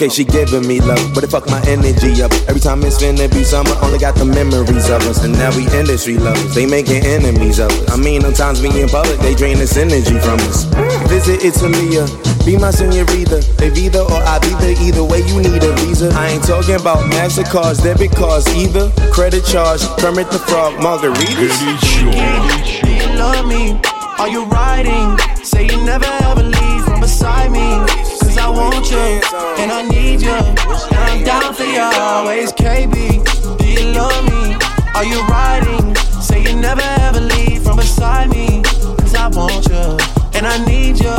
Okay, 0.00 0.08
she 0.08 0.24
giving 0.24 0.66
me 0.66 0.80
love, 0.80 1.12
but 1.12 1.24
it 1.24 1.30
fuck 1.30 1.44
my 1.52 1.60
energy 1.68 2.22
up. 2.22 2.32
Every 2.48 2.58
time 2.58 2.80
it's 2.84 2.96
finna 2.96 3.28
be 3.28 3.44
summer, 3.44 3.76
only 3.84 3.98
got 3.98 4.14
the 4.14 4.24
memories 4.24 4.88
of 4.88 5.04
us. 5.04 5.22
And 5.24 5.36
now 5.36 5.54
we 5.54 5.68
industry 5.76 6.16
lovers, 6.16 6.54
they 6.54 6.64
making 6.64 7.04
enemies 7.04 7.58
of 7.58 7.68
us. 7.68 7.90
I 7.92 8.00
mean, 8.00 8.22
sometimes 8.22 8.62
we 8.62 8.72
in 8.80 8.88
public, 8.88 9.20
they 9.20 9.34
drain 9.34 9.58
this 9.58 9.76
energy 9.76 10.16
from 10.24 10.40
us. 10.48 10.64
Visit 11.04 11.44
Italia, 11.44 12.08
be 12.48 12.56
my 12.56 12.70
senorita. 12.70 13.44
They 13.60 13.68
Vida 13.68 14.00
or 14.00 14.24
I 14.24 14.40
be 14.40 14.56
there, 14.56 14.72
either 14.80 15.04
way 15.04 15.20
you 15.20 15.36
need 15.36 15.60
a 15.60 15.72
visa. 15.84 16.08
I 16.16 16.32
ain't 16.32 16.44
talking 16.48 16.80
about 16.80 17.04
MasterCards, 17.12 17.84
debit 17.84 18.16
cards 18.16 18.48
either. 18.56 18.88
Credit 19.12 19.44
charge, 19.44 19.84
permit 20.00 20.32
the 20.32 20.40
Frog, 20.48 20.80
margaritas. 20.80 21.60
Do 21.60 22.88
you 22.88 23.08
love 23.20 23.44
me? 23.44 23.76
Are 24.16 24.32
you 24.32 24.48
riding? 24.48 25.20
Say 25.44 25.68
you 25.68 25.76
never 25.84 26.08
ever 26.24 26.42
leave 26.42 26.84
from 26.88 27.00
beside 27.00 27.52
me. 27.52 28.09
Want 28.50 28.90
you, 28.90 29.20
and 29.58 29.70
I 29.70 29.82
need 29.88 30.20
you. 30.20 30.30
And 30.30 30.98
I'm 30.98 31.24
down 31.24 31.54
for 31.54 31.64
you 31.64 31.80
always, 31.80 32.52
KB. 32.52 33.58
Do 33.58 33.66
you 33.66 33.92
love 33.92 34.24
me? 34.24 34.56
Are 34.94 35.04
you 35.04 35.22
riding? 35.26 35.94
Say 36.20 36.42
you 36.42 36.56
never 36.60 36.82
ever 37.00 37.20
leave 37.20 37.62
from 37.62 37.76
beside 37.76 38.30
me. 38.30 38.62
Cause 38.62 39.14
I 39.14 39.28
want 39.28 39.66
you, 39.68 39.98
and 40.36 40.46
I 40.46 40.64
need 40.66 40.98
you. 40.98 41.16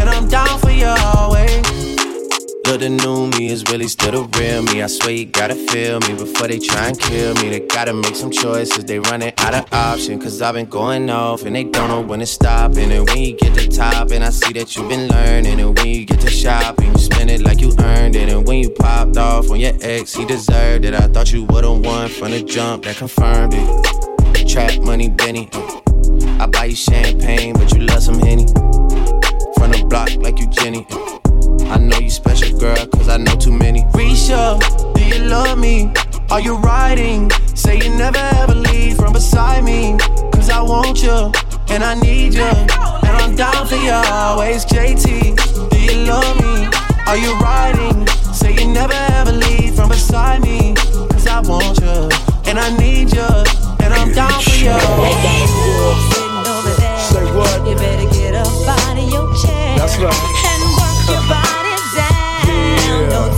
And 0.00 0.08
I'm 0.08 0.28
down 0.28 0.58
for 0.60 0.70
you 0.70 0.86
always. 0.86 1.68
Look, 2.68 2.80
the 2.80 2.90
new 2.90 3.28
me 3.28 3.48
is 3.48 3.64
really 3.70 3.88
still 3.88 4.12
the 4.12 4.38
real 4.38 4.62
me. 4.62 4.82
I 4.82 4.88
swear 4.88 5.12
you 5.12 5.24
gotta 5.24 5.54
feel 5.54 6.00
me 6.00 6.12
before 6.12 6.48
they 6.48 6.58
try 6.58 6.88
and 6.88 7.00
kill 7.00 7.34
me. 7.36 7.48
They 7.48 7.60
gotta 7.60 7.94
make 7.94 8.14
some 8.14 8.30
choices, 8.30 8.84
they 8.84 8.98
running 8.98 9.32
out 9.38 9.54
of 9.54 9.72
option. 9.72 10.20
Cause 10.20 10.42
I've 10.42 10.54
been 10.54 10.66
going 10.66 11.08
off 11.08 11.44
and 11.44 11.56
they 11.56 11.64
don't 11.64 11.88
know 11.88 12.02
when 12.02 12.20
to 12.20 12.26
stop. 12.26 12.76
And 12.76 13.08
when 13.08 13.18
you 13.18 13.36
get 13.36 13.54
to 13.54 13.68
top, 13.68 14.10
and 14.10 14.22
I 14.22 14.28
see 14.28 14.52
that 14.52 14.76
you've 14.76 14.88
been 14.90 15.08
learning. 15.08 15.58
And 15.58 15.78
when 15.78 15.86
you 15.86 16.04
get 16.04 16.20
to 16.20 16.27
on 19.58 19.74
your 19.74 19.74
ex, 19.82 20.14
he 20.14 20.24
deserved 20.24 20.84
it. 20.84 20.94
I 20.94 21.08
thought 21.08 21.32
you 21.32 21.44
would've 21.44 21.84
won 21.84 22.08
from 22.08 22.30
the 22.30 22.42
jump 22.42 22.84
that 22.84 22.96
confirmed 22.96 23.54
it. 23.54 24.48
Trap 24.48 24.80
money, 24.82 25.08
Benny. 25.08 25.48
Uh, 25.52 25.80
I 26.40 26.46
buy 26.46 26.66
you 26.66 26.76
champagne, 26.76 27.54
but 27.54 27.72
you 27.74 27.80
love 27.80 28.02
some 28.02 28.18
Henny. 28.20 28.46
From 29.56 29.72
the 29.72 29.84
block 29.88 30.10
like 30.16 30.38
you 30.38 30.46
Jenny. 30.46 30.86
Uh, 30.90 31.74
I 31.74 31.78
know 31.78 31.98
you 31.98 32.10
special, 32.10 32.56
girl, 32.58 32.86
cause 32.86 33.08
I 33.08 33.16
know 33.16 33.34
too 33.34 33.52
many. 33.52 33.82
Risha, 33.98 34.58
do 34.94 35.04
you 35.04 35.24
love 35.24 35.58
me? 35.58 35.92
Are 36.30 36.40
you 36.40 36.56
riding? 36.56 37.30
Say 37.54 37.78
you 37.78 37.90
never 37.96 38.18
ever 38.40 38.54
leave 38.54 38.96
from 38.96 39.12
beside 39.12 39.64
me. 39.64 39.96
Cause 40.32 40.50
I 40.50 40.62
want 40.62 41.02
you, 41.02 41.32
and 41.68 41.82
I 41.82 41.94
need 42.00 42.34
you. 42.34 42.42
And 42.42 43.14
I'm 43.22 43.34
down 43.34 43.66
for 43.66 43.76
you 43.76 43.90
always, 43.90 44.64
JT. 44.64 45.70
Do 45.70 45.80
you 45.80 46.06
love 46.06 46.36
me? 46.36 46.68
Are 47.06 47.16
you 47.16 47.34
riding? 47.38 48.17
Say 48.38 48.54
you 48.54 48.68
never 48.68 48.94
ever 49.18 49.32
leave 49.32 49.74
from 49.74 49.88
beside 49.88 50.42
me. 50.42 50.74
Cause 51.10 51.26
I 51.26 51.40
want 51.40 51.80
you, 51.80 52.08
and 52.48 52.56
I 52.58 52.70
need 52.78 53.12
you. 53.12 53.26
And 53.82 53.92
I'm 53.92 54.12
down 54.12 54.30
for 54.42 54.54
you. 54.54 54.78
Say 57.10 57.24
what? 57.34 57.66
You 57.66 57.74
better 57.74 58.08
get 58.14 58.34
up 58.34 58.46
out 58.68 58.96
of 58.96 59.08
your 59.10 59.26
chair. 59.42 59.78
That's 59.78 59.98
right. 59.98 60.14
And 60.52 60.62
work 60.78 60.98
your 61.10 61.24
body 61.26 61.74
down. 61.98 63.08
No 63.10 63.37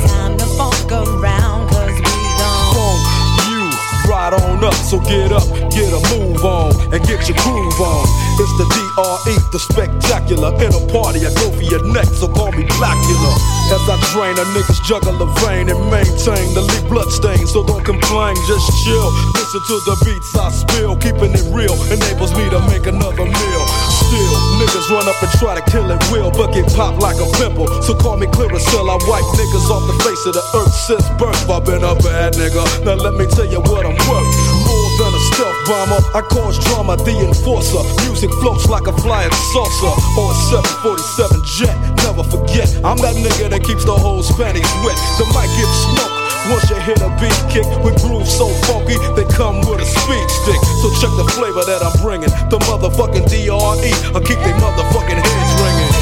up. 4.70 4.78
So 4.86 5.02
get 5.02 5.34
up, 5.34 5.46
get 5.74 5.90
a 5.90 6.00
move 6.14 6.44
on, 6.46 6.70
and 6.94 7.00
get 7.02 7.26
your 7.26 7.38
groove 7.42 7.80
on. 7.82 8.06
It's 8.38 8.54
the 8.56 8.66
DRE, 8.70 9.34
the 9.50 9.58
spectacular. 9.58 10.54
In 10.62 10.70
a 10.70 10.82
party, 10.94 11.26
I 11.26 11.34
go 11.34 11.50
for 11.50 11.66
your 11.66 11.82
neck, 11.92 12.06
so 12.06 12.30
call 12.30 12.52
me 12.52 12.64
Blackula. 12.78 13.32
As 13.74 13.84
I 13.90 13.96
drain 14.14 14.38
a 14.38 14.46
nigga's 14.54 14.80
juggle 14.86 15.18
jugular 15.18 15.32
vein 15.42 15.68
and 15.68 15.80
maintain 15.90 16.54
the 16.54 16.62
leak 16.62 16.88
bloodstain, 16.88 17.46
so 17.46 17.64
don't 17.66 17.84
complain, 17.84 18.36
just 18.46 18.66
chill. 18.84 19.10
Listen 19.34 19.60
to 19.66 19.76
the 19.86 19.96
beats 20.04 20.34
I 20.36 20.50
spill, 20.50 20.96
keeping 20.96 21.32
it 21.32 21.46
real 21.50 21.74
enables 21.90 22.32
me 22.34 22.48
to 22.50 22.60
make 22.70 22.86
another 22.86 23.24
meal. 23.24 23.89
Still, 24.10 24.34
niggas 24.58 24.90
run 24.90 25.06
up 25.06 25.22
and 25.22 25.30
try 25.38 25.54
to 25.54 25.62
kill 25.70 25.86
it 25.86 26.02
will, 26.10 26.34
but 26.34 26.50
get 26.50 26.66
popped 26.74 26.98
like 26.98 27.14
a 27.22 27.30
pimple. 27.38 27.70
So 27.80 27.94
call 27.94 28.16
me 28.16 28.26
Clearasil, 28.26 28.82
I 28.82 28.98
wipe 29.06 29.22
niggas 29.38 29.70
off 29.70 29.86
the 29.86 29.94
face 30.02 30.26
of 30.26 30.34
the 30.34 30.42
earth 30.58 30.74
since 30.74 31.06
birth. 31.14 31.38
I've 31.46 31.64
been 31.64 31.86
a 31.86 31.94
bad 31.94 32.34
nigga. 32.34 32.58
Now 32.82 32.98
let 32.98 33.14
me 33.14 33.30
tell 33.30 33.46
you 33.46 33.62
what 33.70 33.86
I'm 33.86 33.94
worth. 34.10 34.30
More 34.66 34.90
than 34.98 35.14
a 35.14 35.22
stealth 35.30 35.62
bomber, 35.62 36.02
I 36.10 36.26
cause 36.26 36.58
drama, 36.58 36.98
the 36.98 37.22
enforcer. 37.22 37.86
Music 38.02 38.34
floats 38.42 38.66
like 38.66 38.88
a 38.90 38.94
flying 38.98 39.30
saucer 39.54 39.94
or 40.18 40.34
a 40.34 40.36
747 40.82 41.46
jet. 41.46 41.78
Never 42.02 42.26
forget, 42.26 42.66
I'm 42.82 42.98
that 43.06 43.14
nigga 43.14 43.46
that 43.54 43.62
keeps 43.62 43.86
the 43.86 43.94
whole 43.94 44.24
Spanish 44.24 44.66
wet. 44.82 44.98
The 45.22 45.26
mic 45.30 45.46
gets 45.54 45.86
smoked. 45.86 46.19
Once 46.50 46.68
you 46.68 46.76
hit 46.82 47.00
a 47.00 47.08
beat 47.22 47.30
kick 47.48 47.66
with 47.84 47.94
grooves 48.02 48.34
so 48.36 48.48
funky, 48.66 48.98
they 49.14 49.24
come 49.34 49.60
with 49.70 49.80
a 49.80 49.86
speed 49.86 50.28
stick. 50.28 50.58
So 50.82 50.90
check 50.98 51.14
the 51.14 51.24
flavor 51.38 51.62
that 51.62 51.78
I'm 51.78 51.94
bringing. 52.02 52.28
The 52.50 52.58
motherfucking 52.66 53.30
DRE, 53.30 53.50
I 53.54 54.20
keep 54.26 54.38
they 54.42 54.50
motherfucking 54.58 55.22
heads 55.22 55.52
ringing. 55.62 55.92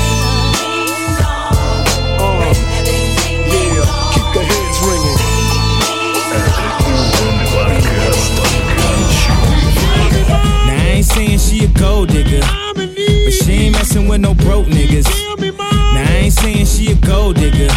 Uh, 2.16 2.48
yeah, 3.52 3.84
keep 4.16 4.28
the 4.32 4.42
heads 4.48 4.78
ringing. 4.88 5.18
Now 10.64 10.80
I 10.80 10.88
ain't 10.96 11.04
saying 11.04 11.38
she 11.40 11.64
a 11.64 11.68
gold 11.78 12.08
digger, 12.08 12.40
but 12.74 13.34
she 13.34 13.52
ain't 13.52 13.74
messing 13.74 14.08
with 14.08 14.22
no 14.22 14.32
broke 14.32 14.66
niggas. 14.66 15.08
Now 15.92 16.04
I 16.08 16.20
ain't 16.24 16.32
saying 16.32 16.64
she 16.64 16.92
a 16.92 16.94
gold 16.94 17.36
digger, 17.36 17.68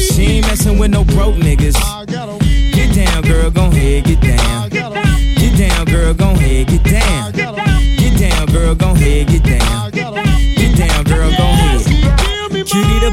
she 0.00 0.22
ain't 0.22 0.46
messing 0.46 0.78
with 0.78 0.90
no 0.90 1.04
broke 1.04 1.36
niggas. 1.36 1.76
Get 2.72 2.94
down, 2.94 3.22
girl, 3.22 3.50
gon' 3.50 3.72
head, 3.72 4.04
get 4.04 4.20
down. 4.20 4.68
Get 4.70 5.58
down, 5.58 5.84
girl, 5.86 6.14
gon' 6.14 6.36
head, 6.36 6.68
get 6.68 6.84
down. 6.84 7.32
Get 7.32 8.18
down, 8.18 8.46
girl, 8.46 8.74
gon' 8.74 8.96
head, 8.96 9.28
get 9.28 9.44
down. 9.44 9.99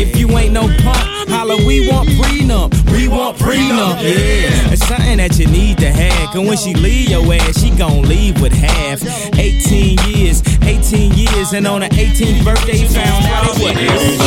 If 0.00 0.16
you 0.16 0.30
ain't 0.38 0.54
no 0.54 0.62
punk, 0.62 1.28
holla, 1.28 1.56
we 1.66 1.86
want 1.86 2.08
prenup. 2.08 2.72
We 2.90 3.06
want 3.06 3.36
prenup. 3.36 4.02
Yeah. 4.02 4.72
It's 4.72 4.86
something 4.88 5.18
that 5.18 5.38
you 5.38 5.46
need 5.46 5.76
to 5.78 5.90
have. 5.92 6.32
Cause 6.32 6.48
when 6.48 6.56
she 6.56 6.72
leave 6.72 7.10
your 7.10 7.22
ass, 7.34 7.60
she 7.60 7.68
gon' 7.68 8.02
leave 8.02 8.40
with 8.40 8.52
half. 8.54 9.02
18 9.38 9.98
years, 10.08 10.42
18 10.62 11.12
years, 11.12 11.52
and 11.52 11.66
on 11.66 11.82
her 11.82 11.88
18th 11.88 12.44
birthday, 12.46 12.86
found 12.88 13.26
out 13.26 13.58
what 13.58 13.76
it 13.76 13.90
is. 13.92 14.20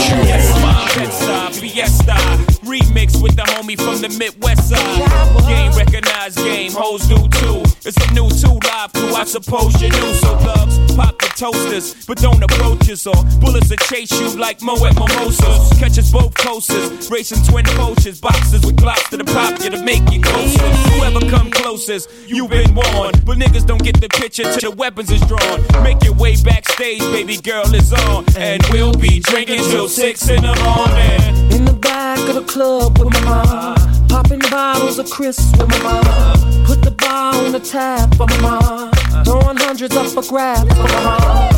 Fiesta, 0.94 1.60
Fiesta, 1.60 2.53
remix 2.64 3.22
with 3.22 3.36
the 3.36 3.44
homie 3.44 3.78
from 3.78 4.02
the 4.02 4.10
Midwest 4.18 4.70
side. 4.70 5.48
Game 5.48 5.72
recognized 5.74 6.38
game, 6.38 6.72
hoes 6.72 7.08
do 7.08 7.18
too. 7.40 7.62
It's 7.86 7.98
a 7.98 8.14
new 8.14 8.30
two 8.30 8.60
live 8.68 8.94
crew, 8.94 9.14
I 9.14 9.26
suppose 9.26 9.82
you 9.82 9.90
knew. 9.90 10.14
So 10.16 10.38
thugs, 10.38 10.96
pop 10.96 11.20
the 11.20 11.28
toasters, 11.36 12.06
but 12.06 12.18
don't 12.18 12.42
approach 12.44 12.90
us 12.90 13.06
or 13.06 13.16
bullets 13.40 13.70
that 13.70 13.82
chase 13.82 14.12
you 14.12 14.30
like 14.40 14.62
Moet 14.62 14.82
Mimosas. 14.96 15.80
Catch 15.80 15.98
us 15.98 16.12
both 16.12 16.34
coasters, 16.36 17.10
racing 17.12 17.44
twin 17.44 17.66
poachers, 17.66 18.20
boxes 18.22 18.66
with 18.66 18.78
glocks 18.78 19.10
to 19.10 19.18
the 19.18 19.26
pop 19.26 19.60
you 19.64 19.70
to 19.70 19.82
make 19.84 20.04
you 20.12 20.22
closer. 20.22 20.70
Whoever 20.96 21.20
come 21.30 21.52
closest, 21.52 22.10
you've 22.28 22.50
been 22.50 22.74
warned. 22.74 23.26
But 23.26 23.38
niggas 23.38 23.66
don't 23.66 23.84
get 23.84 24.00
the 24.00 24.10
picture 24.10 24.44
till 24.44 24.72
the 24.72 24.78
weapons 24.78 25.12
is 25.12 25.22
drawn. 25.22 25.62
Make 25.84 26.04
your 26.04 26.14
way 26.14 26.36
backstage, 26.42 27.00
baby 27.12 27.38
girl 27.38 27.74
is 27.74 27.92
on. 27.94 28.26
And 28.38 28.64
we'll 28.72 28.94
be 28.94 29.20
drinking 29.20 29.60
till 29.60 29.88
six 29.90 30.30
in 30.30 30.42
the 30.42 30.56
morning. 30.64 31.52
In 31.52 31.66
the 31.66 31.74
back 31.74 32.20
of 32.30 32.36
the 32.36 32.44
club 32.54 33.00
with 33.00 33.12
my 33.14 33.22
mom. 33.26 34.08
Popping 34.08 34.40
bottles 34.52 35.00
of 35.00 35.10
crisps 35.10 35.52
with 35.58 35.70
my 35.70 35.80
mom. 35.82 36.66
Put 36.66 36.84
the 36.84 36.92
bar 36.92 37.34
on 37.34 37.52
the 37.52 37.60
tab 37.60 38.16
for 38.16 38.28
my 38.28 38.40
mom. 38.42 38.92
Throwing 39.26 39.58
hundreds 39.58 39.96
up 39.96 40.06
for 40.06 40.22
grab 40.22 40.68
for 40.70 40.88
my 40.94 41.02
mom. 41.04 41.50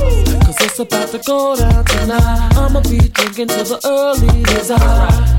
Cause 0.45 0.59
it's 0.61 0.79
about 0.79 1.09
to 1.09 1.17
go 1.27 1.57
down 1.57 1.83
tonight. 1.83 2.49
I'ma 2.55 2.79
be 2.79 2.99
drinking 3.09 3.49
till 3.49 3.65
the 3.65 3.79
early 3.83 4.43
days. 4.43 4.71
I 4.71 4.79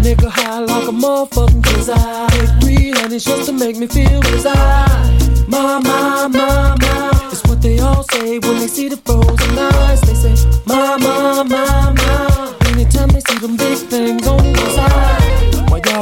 nigga 0.04 0.28
high 0.28 0.60
like 0.60 0.88
a 0.88 0.92
motherfucking. 0.92 1.88
I 1.88 2.26
take 2.36 2.52
three 2.60 2.90
honeys 2.90 3.24
just 3.24 3.46
to 3.46 3.52
make 3.52 3.78
me 3.78 3.86
feel 3.86 4.20
desire. 4.20 5.08
My, 5.48 5.80
my, 5.80 6.28
my, 6.28 6.76
my. 6.84 7.30
It's 7.32 7.42
what 7.48 7.62
they 7.62 7.78
all 7.78 8.02
say 8.12 8.38
when 8.40 8.58
they 8.58 8.68
see 8.68 8.90
the 8.90 8.98
frozen 8.98 9.58
eyes. 9.58 10.02
They 10.02 10.14
say, 10.14 10.34
my, 10.66 10.98
my, 10.98 11.42
my, 11.44 11.94
my. 11.96 12.54
Anytime 12.68 13.08
they 13.08 13.20
see 13.20 13.38
them 13.38 13.56
big 13.56 13.78
things 13.88 14.26
on 14.26 14.52
the 14.52 14.70
side 14.76 15.25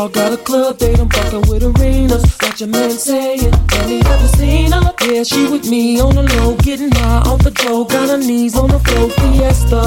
all 0.04 0.10
got 0.10 0.32
a 0.32 0.36
club, 0.36 0.78
they 0.78 0.94
don't 0.94 1.10
fucking 1.12 1.48
with 1.48 1.62
arenas. 1.62 2.36
Got 2.36 2.60
your 2.60 2.68
man 2.68 2.90
saying, 2.90 3.52
Have 3.70 3.90
you 3.90 4.00
ever 4.00 4.28
seen 4.36 4.72
her? 4.72 4.92
Yeah, 5.00 5.22
she 5.22 5.48
with 5.50 5.66
me 5.70 5.98
on 6.00 6.14
the 6.14 6.22
low, 6.22 6.56
getting 6.56 6.90
high 6.90 7.22
off 7.30 7.42
the 7.42 7.50
dough. 7.50 7.84
Got 7.84 8.10
her 8.10 8.18
knees 8.18 8.54
on 8.54 8.68
the 8.68 8.78
floor. 8.80 9.08
Fiesta, 9.10 9.82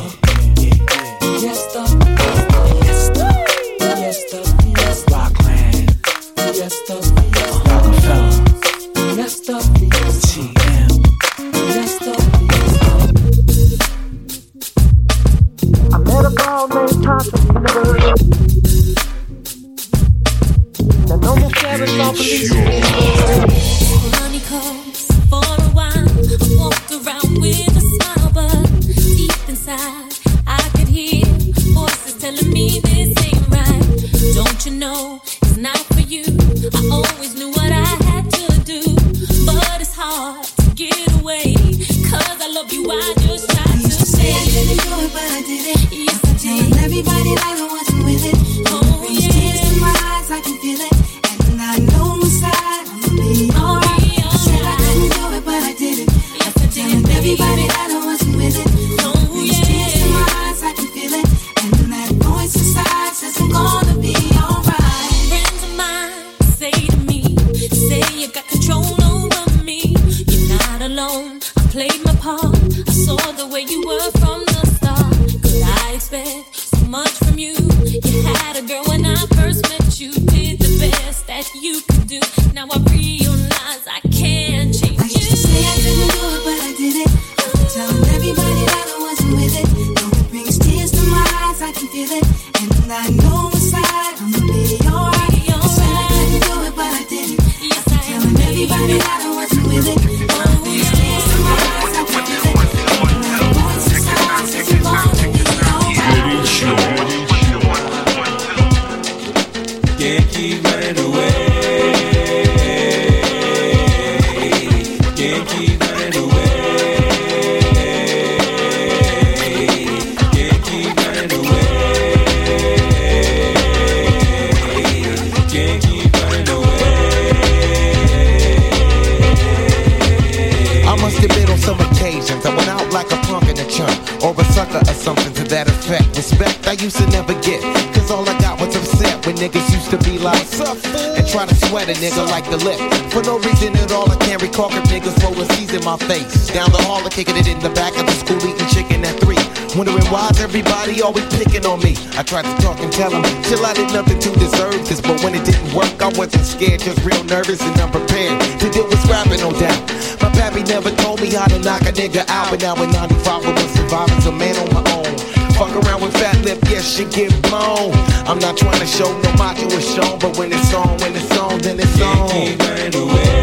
tried 152.34 152.50
to 152.50 152.62
talk 152.64 152.80
and 152.80 152.92
tell 152.92 153.12
him, 153.12 153.22
chill, 153.44 153.64
I 153.64 153.74
did 153.74 153.94
nothing 153.94 154.18
to 154.18 154.30
deserve 154.40 154.82
this. 154.90 155.00
But 155.00 155.22
when 155.22 155.36
it 155.36 155.46
didn't 155.46 155.72
work, 155.72 156.02
I 156.02 156.10
wasn't 156.18 156.46
scared, 156.46 156.82
just 156.82 156.98
real 157.06 157.24
nervous 157.26 157.62
and 157.62 157.80
unprepared 157.80 158.42
to 158.60 158.70
deal 158.72 158.88
with 158.90 158.98
scrapping, 159.06 159.38
no 159.38 159.52
doubt. 159.54 159.78
My 160.18 160.34
pappy 160.34 160.64
never 160.64 160.90
told 160.98 161.22
me 161.22 161.30
how 161.30 161.46
to 161.46 161.60
knock 161.60 161.82
a 161.82 161.94
nigga 161.94 162.26
out, 162.30 162.50
but 162.50 162.60
now 162.60 162.74
in 162.82 162.90
95, 162.90 163.46
I 163.46 163.52
was 163.54 163.70
surviving, 163.78 164.22
so 164.22 164.32
man 164.32 164.58
on 164.58 164.74
my 164.74 164.84
own. 164.98 165.14
Fuck 165.54 165.78
around 165.86 166.02
with 166.02 166.14
fat 166.14 166.42
lip, 166.44 166.58
yes, 166.66 166.98
you 166.98 167.06
get 167.06 167.30
blown. 167.44 167.94
I'm 168.26 168.40
not 168.40 168.58
trying 168.58 168.80
to 168.80 168.88
show 168.88 169.14
no 169.22 169.32
macho 169.38 169.66
was 169.66 169.86
shown, 169.86 170.18
but 170.18 170.36
when 170.36 170.52
it's 170.52 170.74
on, 170.74 170.98
when 171.06 171.16
it's 171.16 171.38
on, 171.38 171.60
then 171.62 171.78
it's 171.80 172.02
on. 172.02 172.32
It 172.32 172.96
ain't. 172.96 173.43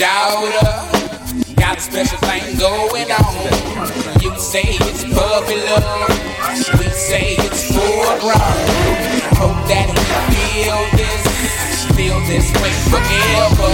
Daughter 0.00 0.90
got 1.56 1.76
a 1.76 1.80
special 1.80 2.16
thing 2.24 2.58
going 2.58 3.12
on. 3.12 4.22
You 4.22 4.34
say 4.38 4.62
it's 4.64 5.04
puppy 5.04 5.56
love. 5.68 6.08
We 6.78 6.88
say 6.88 7.36
it's 7.36 7.68
foreground. 7.68 8.40
Hope 9.36 9.60
that 9.68 10.09
feel 10.50 10.82
this, 10.98 11.86
feel 11.94 12.18
this 12.26 12.46
way 12.58 12.74
forever. 12.90 13.70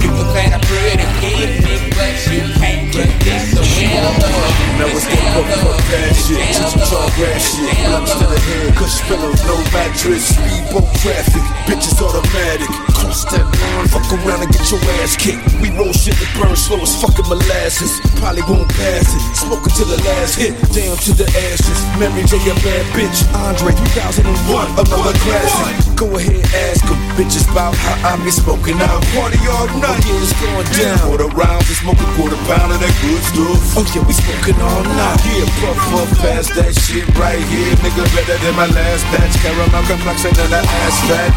You 0.00 0.08
can 0.16 0.26
plan 0.32 0.52
a 0.56 0.60
pretty 0.64 1.04
picnic, 1.20 1.92
but 1.92 2.16
you 2.32 2.40
can't 2.56 2.88
predict 2.92 3.52
the 3.52 3.60
weather. 3.60 4.60
Now 4.80 4.88
it's 4.96 5.04
the 5.04 5.16
fuck, 5.36 5.48
fuck 5.60 5.80
that 5.92 6.16
shit. 6.16 6.40
Just 6.56 6.76
talk 6.88 7.12
rap 7.20 7.36
shit. 7.36 7.68
But 7.84 8.00
I'm 8.00 8.06
still 8.08 8.32
ahead, 8.32 8.72
cause 8.76 8.96
pillows, 9.04 9.44
no 9.44 9.56
mattress. 9.76 10.32
Speedboat 10.32 10.88
traffic, 11.04 11.44
bitches 11.68 12.00
automatic. 12.00 12.70
Cross 12.96 13.28
that 13.36 13.44
line, 13.44 13.88
fuck 13.92 14.08
around 14.24 14.40
and 14.40 14.52
get 14.52 14.64
your 14.72 14.80
ass 15.04 15.20
kicked. 15.20 15.44
We 15.60 15.68
roll 15.76 15.92
shit 15.92 16.16
that 16.16 16.32
burn 16.40 16.56
slow 16.56 16.80
as 16.80 16.96
fucking 16.96 17.28
molasses. 17.28 18.00
Probably 18.16 18.40
won't 18.48 18.72
pass 18.72 19.04
it. 19.04 19.22
Smoking 19.36 19.74
to 19.76 19.84
the 19.84 20.00
last 20.00 20.40
hit, 20.40 20.56
down 20.72 20.96
to 20.96 21.12
the 21.12 21.28
ashes. 21.52 21.78
Mary 22.00 22.24
J, 22.24 22.40
a 22.48 22.56
bad 22.64 22.84
bitch. 22.96 23.20
Andre 23.36 23.76
3001, 23.92 24.80
another 24.80 25.12
classic. 25.20 25.99
Go 26.00 26.08
ahead, 26.16 26.40
ask 26.56 26.80
them. 26.88 26.96
Bitches 27.12 27.44
about 27.52 27.76
how 27.76 28.16
I 28.16 28.24
be 28.24 28.32
smoking 28.32 28.80
out. 28.80 29.04
Party 29.12 29.36
all 29.52 29.68
night. 29.84 30.00
Yeah, 30.00 30.24
it's 30.24 30.32
going 30.40 30.64
down. 30.72 30.96
Quarter 31.04 31.28
rounds, 31.36 31.68
we 31.68 31.76
smoke 31.76 32.00
a 32.00 32.08
quarter 32.16 32.40
pound 32.48 32.72
of 32.72 32.80
that 32.80 32.94
good 33.04 33.20
stuff. 33.20 33.76
Oh 33.76 33.84
yeah, 33.92 34.00
we 34.08 34.16
smoking 34.16 34.56
all 34.64 34.80
night. 34.96 35.20
Yeah, 35.28 35.44
puff, 35.60 35.76
puff, 35.92 36.08
pass 36.24 36.48
that 36.56 36.72
shit 36.72 37.04
right 37.20 37.36
here. 37.52 37.76
Nigga 37.84 38.08
better 38.16 38.32
than 38.40 38.56
my 38.56 38.64
last 38.72 39.04
batch. 39.12 39.36
Caramel 39.44 39.84
complexion 39.84 40.32
and 40.40 40.48
the 40.48 40.64
ass 40.64 40.96
fat. 41.04 41.36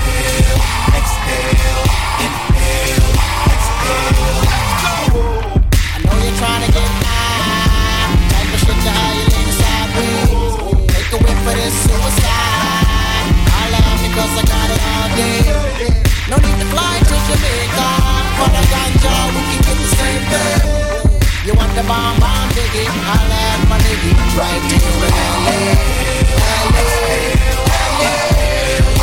Exhale, 0.96 1.44
inhale, 1.52 2.03
Jamaica. 17.28 17.88
For 18.38 18.50
the 18.52 18.64
ganja, 18.72 19.16
we 19.34 19.42
can 19.48 19.60
get 19.64 19.78
the 19.80 19.90
same 19.96 20.24
thing. 20.32 20.60
You 21.46 21.54
want 21.56 21.72
the 21.76 21.84
bomb 21.84 22.20
bomb 22.20 22.50
diggy? 22.52 22.84
I'll 22.88 23.32
have 23.32 23.70
my 23.70 23.78
nigga 23.80 24.12
right 24.40 24.64
here 24.68 25.08
in 25.08 25.14
LA. 25.46 25.60
Wait 28.00 29.03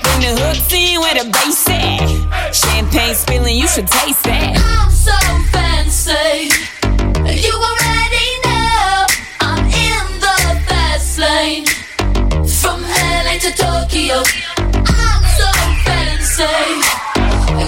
The 0.21 0.37
hooks 0.37 0.71
in 0.71 0.99
where 1.01 1.15
the 1.15 1.25
bass 1.31 1.67
at. 1.67 2.53
Champagne 2.53 3.15
spilling, 3.15 3.55
you 3.55 3.67
should 3.67 3.87
taste 3.87 4.23
that. 4.23 4.53
I'm 4.53 4.91
so 4.93 5.17
fancy. 5.49 6.53
You 7.41 7.53
already 7.57 8.27
know 8.45 9.07
I'm 9.41 9.65
in 9.65 10.05
the 10.21 10.37
fast 10.69 11.17
lane. 11.17 11.65
From 12.45 12.85
LA 12.85 13.41
to 13.41 13.49
Tokyo. 13.49 14.21
I'm 14.85 15.23
so 15.41 15.49
fancy. 15.89 16.45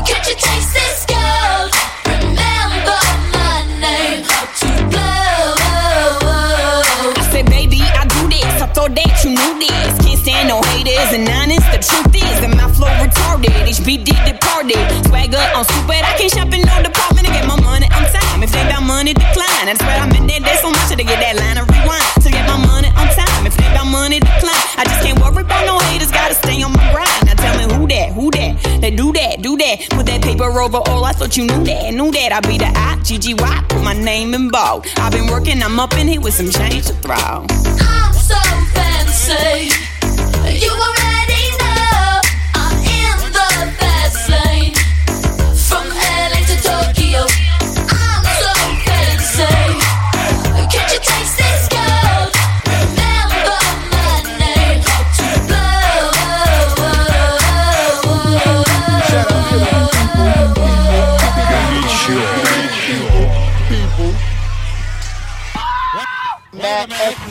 Can't 0.06 0.26
you 0.30 0.38
taste 0.38 0.74
this 0.78 1.10
gold? 1.10 1.74
Remember 2.06 3.01
my 3.34 3.66
name. 3.82 4.30
How 4.30 4.45
to 4.62 4.70
blow. 4.93 5.58
I 7.18 7.30
said, 7.32 7.49
baby, 7.49 7.82
I 7.82 8.06
do 8.06 8.30
this. 8.30 8.62
I 8.62 8.68
thought 8.68 8.93
that 8.93 9.24
you 9.26 9.32
knew 9.32 9.58
this. 9.58 10.06
Can't 10.06 10.20
stand 10.22 10.49
no 10.49 10.62
haters 10.62 11.18
and 11.18 11.28
honest. 11.30 11.53
Retarded. 13.98 14.04
HBD 14.04 14.26
departed. 14.26 15.06
Swagger 15.08 15.38
on 15.56 15.66
stupid. 15.66 16.04
I 16.04 16.18
can't 16.18 16.32
shop 16.32 16.54
in 16.54 16.62
no 16.62 16.82
department 16.84 17.28
to 17.28 17.34
get 17.34 17.46
my 17.48 17.60
money 17.62 17.86
on 17.86 18.04
time. 18.12 18.44
If 18.44 18.52
they 18.52 18.64
got 18.70 18.84
money, 18.84 19.14
decline. 19.14 19.70
I 19.70 19.76
swear 19.76 19.98
I'm 20.00 20.12
in 20.16 20.28
there. 20.28 20.39
There's 20.39 20.62
so 20.62 20.70
much 20.70 20.89
to 20.89 21.04
get 21.04 21.20
that 21.20 21.36
line 21.38 21.58
of 21.58 21.70
rewind. 21.70 22.04
To 22.24 22.30
get 22.30 22.48
my 22.48 22.58
money 22.58 22.89
on 22.89 23.08
time. 23.14 23.46
If 23.48 23.56
they 23.58 23.70
got 23.74 23.88
money, 23.88 24.20
decline. 24.20 24.64
I 24.78 24.84
just 24.86 25.02
can't 25.04 25.20
worry 25.20 25.44
about 25.44 25.66
no 25.66 25.80
haters. 25.89 26.12
Gotta 26.12 26.36
stay 26.36 26.62
on 26.64 26.72
my 26.74 26.91
grind. 26.91 27.26
Now 27.26 27.36
tell 27.36 27.56
me 27.58 27.74
who 27.74 27.88
that, 27.88 28.12
who 28.14 28.32
that. 28.32 28.82
They 28.82 28.91
do 28.91 29.14
that, 29.14 29.41
do 29.41 29.58
that. 29.58 29.88
Put 29.91 30.06
that 30.08 30.22
paper 30.22 30.50
over 30.62 30.78
all. 30.78 31.06
I 31.06 31.14
thought 31.14 31.38
you 31.38 31.46
knew 31.46 31.64
that, 31.64 31.94
knew 31.94 32.12
that. 32.12 32.32
I 32.34 32.39
be 32.41 32.58
the 32.58 32.68
I, 32.68 32.98
GGY. 33.04 33.70
Put 33.70 33.84
my 33.84 33.94
name 33.94 34.34
in 34.34 34.50
bold. 34.50 34.86
I've 34.98 35.12
been 35.12 35.28
working. 35.28 35.62
I'm 35.62 35.80
up 35.80 35.94
in 35.94 36.08
here 36.08 36.22
with 36.22 36.34
some 36.34 36.50
change 36.50 36.88
to 36.88 36.94
throw. 36.94 37.16
I'm 37.16 38.14
so 38.14 38.39
fancy. 38.74 39.70
You 40.54 40.72
already 40.72 41.03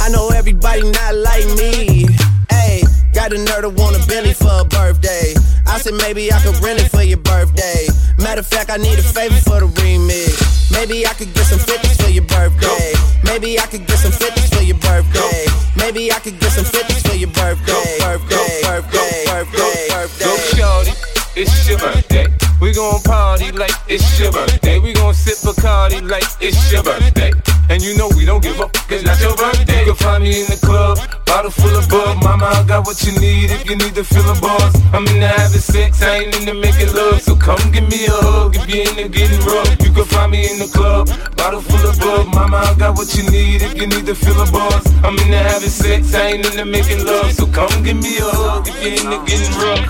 I 0.00 0.08
know 0.10 0.28
everybody 0.30 0.82
not 0.90 1.14
like 1.14 1.46
me. 1.56 2.06
Hey, 2.50 2.82
Got 3.18 3.30
the 3.30 3.38
nerve 3.38 3.66
to 3.66 3.70
want 3.70 3.96
a 3.96 4.06
Bentley 4.06 4.32
for 4.32 4.62
a 4.62 4.64
birthday. 4.64 5.34
I 5.66 5.78
said 5.78 5.94
maybe 5.94 6.32
I 6.32 6.38
could 6.40 6.54
rent 6.62 6.78
it 6.80 6.90
for 6.90 7.02
your 7.02 7.18
birthday. 7.18 7.88
Matter 8.16 8.40
of 8.40 8.46
fact, 8.46 8.70
I 8.70 8.76
need 8.76 8.98
a 8.98 9.02
favor 9.02 9.34
for 9.42 9.58
the 9.58 9.66
remix. 9.82 10.38
Maybe 10.70 11.06
I 11.06 11.12
could 11.14 11.34
get 11.34 11.46
some 11.46 11.58
50s 11.58 11.98
for 11.98 12.10
your 12.10 12.22
birthday. 12.24 12.92
Maybe 13.24 13.58
I 13.58 13.66
could 13.66 13.86
get 13.86 13.98
some 13.98 14.12
50s 14.12 14.54
for 14.54 14.62
your 14.62 14.78
birthday. 14.78 15.46
Maybe 15.76 16.12
I 16.12 16.20
could 16.20 16.38
get 16.38 16.52
some 16.52 16.64
50s 16.64 17.08
for 17.08 17.16
your 17.16 17.30
birthday. 17.34 17.98
Birthday, 17.98 18.62
birthday, 18.62 19.24
birthday, 19.26 19.88
birthday. 19.90 20.24
Go 20.24 20.36
shorty, 20.54 20.92
it's 21.34 21.68
your 21.68 21.78
birthday. 21.78 22.26
We 22.60 22.72
gon' 22.72 23.02
party 23.02 23.50
like 23.52 23.74
it's 23.88 24.06
your 24.20 24.30
birthday. 24.30 24.78
We 24.78 24.92
gon' 24.92 25.14
sip 25.14 25.38
Bacardi 25.42 26.08
like 26.08 26.24
it's 26.40 26.70
your 26.70 26.84
birthday. 26.84 27.32
And 27.69 27.81
you 27.81 27.95
know 27.97 28.09
we 28.15 28.25
don't 28.25 28.43
give 28.43 28.59
up, 28.59 28.75
it's 28.89 29.03
not 29.03 29.19
your 29.21 29.35
birthday. 29.35 29.79
You 29.79 29.93
can 29.93 29.95
find 29.95 30.23
me 30.23 30.41
in 30.41 30.47
the 30.47 30.59
club, 30.61 30.99
bottle 31.25 31.49
full 31.49 31.73
of 31.75 31.87
bug. 31.89 32.21
Mama, 32.23 32.45
I 32.45 32.63
got 32.67 32.85
what 32.85 33.01
you 33.03 33.13
need 33.19 33.51
if 33.51 33.65
you 33.69 33.75
need 33.75 33.95
to 33.95 34.03
feel 34.03 34.27
a 34.29 34.35
buzz. 34.39 34.75
I'm 34.93 35.07
in 35.07 35.19
the 35.21 35.27
having 35.27 35.63
sex, 35.63 36.01
I 36.03 36.27
ain't 36.27 36.35
into 36.35 36.53
making 36.53 36.93
love. 36.93 37.21
So 37.21 37.35
come 37.35 37.59
give 37.71 37.87
me 37.89 38.05
a 38.05 38.11
hug 38.11 38.55
if 38.55 38.67
you 38.67 38.83
into 38.83 39.07
getting 39.09 39.39
rough. 39.47 39.71
You 39.81 39.91
can 39.91 40.05
find 40.05 40.31
me 40.31 40.45
in 40.51 40.59
the 40.59 40.67
club, 40.67 41.09
bottle 41.37 41.61
full 41.61 41.81
of 41.87 41.97
bug. 41.99 42.27
Mama, 42.35 42.57
I 42.57 42.75
got 42.77 42.97
what 42.97 43.15
you 43.15 43.23
need 43.31 43.61
if 43.63 43.73
you 43.75 43.87
need 43.87 44.05
to 44.05 44.15
feel 44.15 44.39
a 44.41 44.45
buzz. 44.51 44.83
I'm 45.01 45.17
in 45.23 45.31
the 45.31 45.39
having 45.39 45.69
sex, 45.69 46.13
I 46.13 46.35
ain't 46.35 46.45
into 46.45 46.65
making 46.65 47.05
love. 47.05 47.31
So 47.31 47.47
come 47.47 47.71
give 47.81 47.97
me 47.97 48.17
a 48.19 48.27
hug 48.27 48.67
if 48.67 48.75
you 48.83 48.91
into 48.91 49.17
getting 49.25 49.55
rough. 49.57 49.87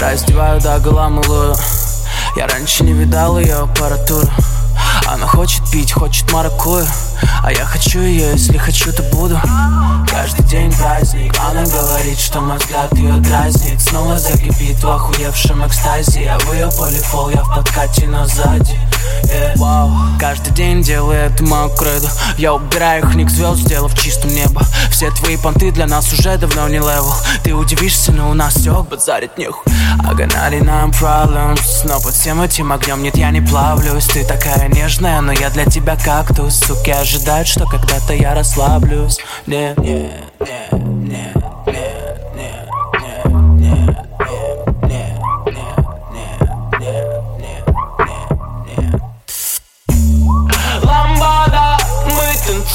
Раздеваю 0.00 0.60
до 0.60 0.78
гола 0.80 1.08
малую 1.08 1.54
Я 2.36 2.46
раньше 2.46 2.84
не 2.84 2.92
видал 2.92 3.38
ее 3.38 3.54
аппаратуру 3.54 4.28
Она 5.07 5.27
хочет 5.27 5.69
пить, 5.71 5.91
хочет 5.91 6.31
маракую 6.31 6.85
А 7.43 7.51
я 7.51 7.65
хочу 7.65 7.99
ее, 7.99 8.31
если 8.31 8.57
хочу, 8.57 8.91
то 8.91 9.03
буду. 9.03 9.39
Каждый 10.09 10.45
день 10.45 10.71
праздник. 10.73 11.35
Она 11.39 11.63
говорит, 11.63 12.19
что 12.19 12.41
мой 12.41 12.57
взгляд 12.57 12.91
ее 12.93 13.13
дразнит. 13.13 13.81
Снова 13.81 14.17
закипит 14.17 14.83
в 14.83 14.89
охуевшем 14.89 15.65
экстазе. 15.67 16.23
Я 16.23 16.39
в 16.39 16.53
ее 16.53 16.69
полифол, 16.77 17.29
я 17.29 17.43
в 17.43 17.55
подкате, 17.55 18.07
но 18.07 18.25
сзади 18.25 18.79
Yeah. 19.25 19.55
Каждый 20.19 20.53
день 20.53 20.81
делаю 20.81 21.19
это 21.19 21.43
мою 21.43 21.69
кредо. 21.69 22.09
Я 22.37 22.53
убираю 22.53 23.03
их 23.03 23.15
ник 23.15 23.29
звезд, 23.29 23.59
сделав 23.59 23.93
чистым 23.93 24.33
небо. 24.33 24.61
Все 24.89 25.11
твои 25.11 25.37
понты 25.37 25.71
для 25.71 25.87
нас 25.87 26.11
уже 26.13 26.37
давно 26.37 26.67
не 26.67 26.77
левел. 26.77 27.13
Ты 27.43 27.53
удивишься, 27.53 28.11
но 28.11 28.29
у 28.29 28.33
нас 28.33 28.55
все 28.55 28.83
базарит 28.83 29.37
нехуй. 29.37 29.71
I 30.03 30.13
got 30.13 30.29
99 30.29 30.95
problems. 30.99 31.81
Но 31.85 31.99
под 31.99 32.13
всем 32.13 32.41
этим 32.41 32.71
огнем 32.71 33.03
нет, 33.03 33.17
я 33.17 33.31
не 33.31 33.41
плавлюсь. 33.41 34.07
Ты 34.07 34.25
такая 34.25 34.67
нежная, 34.69 35.21
но 35.21 35.31
я 35.31 35.49
для 35.49 35.65
тебя 35.65 35.95
кактус. 35.95 36.59
Суки 36.59 36.91
ожидают, 36.91 37.47
что 37.47 37.65
когда-то 37.65 38.13
я 38.13 38.33
расслаблюсь. 38.33 39.19
Нет, 39.45 39.77
нет, 39.77 40.11
нет, 40.39 40.71
нет 40.71 41.45
Ламбада, 41.65 42.04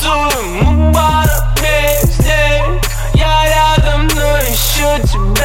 i'm 0.04 0.94
bizde 1.56 2.62
Yer 3.14 3.74
adamları 3.74 4.46
şutma 4.56 5.39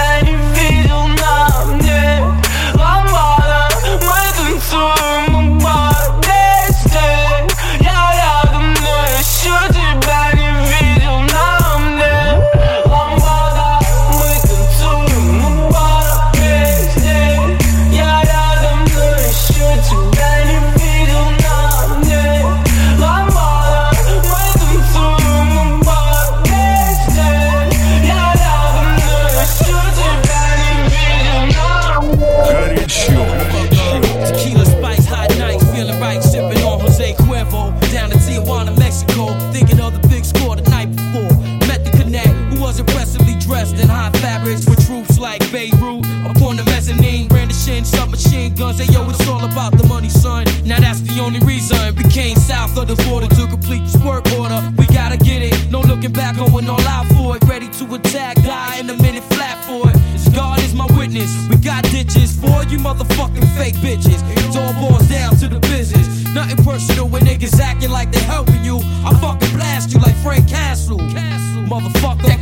guns. 48.78 48.93
Yo, 48.93 49.09
it's 49.09 49.28
all 49.28 49.43
about 49.43 49.78
the 49.78 49.88
money, 49.88 50.09
son. 50.09 50.45
Now 50.65 50.80
that's 50.80 51.01
the 51.01 51.21
only 51.21 51.39
reason 51.39 51.78
we 51.95 52.03
came 52.09 52.36
south 52.38 52.78
of 52.78 52.88
the 52.88 52.95
border 53.03 53.28
to 53.28 53.47
complete 53.47 53.84
this 53.84 53.97
work 54.03 54.26
order. 54.34 54.61
We 54.78 54.86
gotta 54.88 55.17
get 55.17 55.41
it, 55.41 55.71
no 55.71 55.82
looking 55.82 56.11
back, 56.11 56.38
going 56.38 56.69
all 56.69 56.82
out 56.82 57.07
for 57.07 57.36
it. 57.38 57.43
Ready 57.45 57.69
to 57.69 57.95
attack, 57.95 58.36
die 58.38 58.80
in 58.80 58.89
a 58.89 58.97
minute 59.01 59.23
flat 59.34 59.63
for 59.65 59.89
it. 59.89 59.95
God 60.34 60.59
is 60.59 60.73
my 60.73 60.86
witness. 60.97 61.32
We 61.49 61.57
got 61.57 61.84
ditches 61.86 62.36
for 62.36 62.63
you 62.69 62.78
motherfucking 62.78 63.47
fake 63.57 63.76
bitches. 63.76 64.21
It 64.36 64.55
all 64.57 64.73
boils 64.73 65.07
down 65.07 65.36
to 65.38 65.47
the 65.47 65.59
business. 65.59 66.07
Nothing 66.34 66.63
personal 66.63 67.07
when 67.07 67.23
niggas 67.23 67.59
acting 67.59 67.91
like 67.91 68.11
they 68.11 68.19
helping 68.19 68.63
you. 68.63 68.80
I 69.05 69.17
fucking 69.21 69.55
blast 69.55 69.93
you 69.93 69.99
like 69.99 70.15
Frank 70.17 70.49
Castle. 70.49 70.99
Motherfucker. 70.99 72.34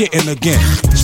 Shitting 0.00 0.32
again, 0.32 0.58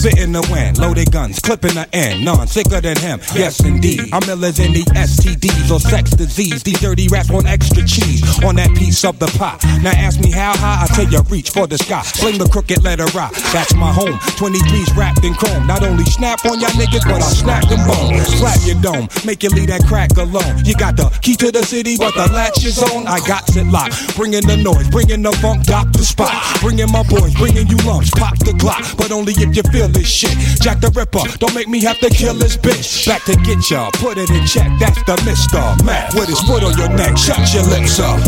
spitting 0.07 0.31
the 0.31 0.41
wind, 0.51 0.77
loaded 0.77 1.11
guns, 1.11 1.39
clipping 1.39 1.75
the 1.75 1.87
end. 1.93 2.23
None 2.23 2.47
sicker 2.47 2.79
than 2.79 2.97
him, 2.97 3.19
yes 3.35 3.59
indeed. 3.63 4.01
I'm 4.13 4.23
ill 4.29 4.45
as 4.45 4.59
any 4.59 4.83
STDs 4.95 5.71
or 5.71 5.79
sex 5.79 6.11
disease. 6.11 6.63
These 6.63 6.79
dirty 6.79 7.07
rats 7.07 7.29
want 7.29 7.47
extra 7.47 7.83
cheese 7.83 8.23
on 8.43 8.55
that 8.55 8.71
piece 8.75 9.03
of 9.03 9.19
the 9.19 9.27
pie. 9.37 9.59
Now 9.83 9.91
ask 9.91 10.19
me 10.19 10.31
how 10.31 10.55
high, 10.55 10.85
I 10.85 10.87
tell 10.95 11.07
you 11.11 11.21
reach 11.29 11.49
for 11.49 11.67
the 11.67 11.77
sky. 11.77 12.03
Sling 12.03 12.37
the 12.37 12.47
crooked 12.47 12.83
letter 12.83 13.05
rock, 13.15 13.33
that's 13.51 13.73
my 13.75 13.91
home. 13.91 14.15
23s 14.39 14.95
wrapped 14.95 15.23
in 15.23 15.33
chrome. 15.33 15.67
Not 15.67 15.83
only 15.83 16.05
snap 16.05 16.45
on 16.45 16.59
y'all 16.59 16.71
niggas, 16.71 17.03
but 17.03 17.21
I 17.21 17.31
snap 17.31 17.67
them 17.67 17.83
bones. 17.87 18.27
Slap 18.39 18.59
your 18.63 18.79
dome, 18.81 19.07
make 19.25 19.43
you 19.43 19.49
leave 19.49 19.67
that 19.67 19.83
crack 19.87 20.15
alone. 20.15 20.63
You 20.63 20.75
got 20.75 20.95
the 20.95 21.09
key 21.21 21.35
to 21.35 21.51
the 21.51 21.63
city, 21.63 21.97
but 21.97 22.13
the 22.15 22.31
latch 22.31 22.63
is 22.63 22.79
on. 22.79 23.07
I 23.07 23.19
got 23.27 23.43
it 23.55 23.67
locked. 23.67 24.15
Bringing 24.15 24.45
the 24.47 24.55
noise, 24.55 24.87
bringing 24.89 25.21
the 25.21 25.31
funk, 25.43 25.65
doctor 25.65 26.03
spot. 26.03 26.31
Bringing 26.61 26.91
my 26.91 27.03
boys, 27.03 27.35
bringing 27.35 27.67
you 27.67 27.77
lumps, 27.83 28.11
pop 28.11 28.37
the 28.39 28.53
clock. 28.55 28.83
But 28.97 29.11
only 29.11 29.33
if 29.33 29.55
you 29.55 29.63
feel 29.71 29.96
this 29.97 30.07
shit. 30.07 30.37
Jack 30.61 30.79
the 30.79 30.89
Ripper, 30.89 31.23
don't 31.39 31.55
make 31.55 31.67
me 31.67 31.81
have 31.81 31.99
to 31.99 32.09
kill 32.09 32.33
this 32.33 32.55
bitch. 32.55 33.07
Back 33.07 33.23
to 33.25 33.35
get 33.37 33.69
ya, 33.69 33.89
put 33.93 34.17
it 34.17 34.29
in 34.29 34.45
check. 34.45 34.69
That's 34.79 35.01
the 35.03 35.15
Mister 35.25 35.61
Mac 35.83 36.13
with 36.13 36.29
his 36.29 36.39
foot 36.41 36.63
on 36.63 36.77
your 36.77 36.89
neck. 36.89 37.17
Shut 37.17 37.53
your 37.53 37.63
lips 37.63 37.99
up. 37.99 38.19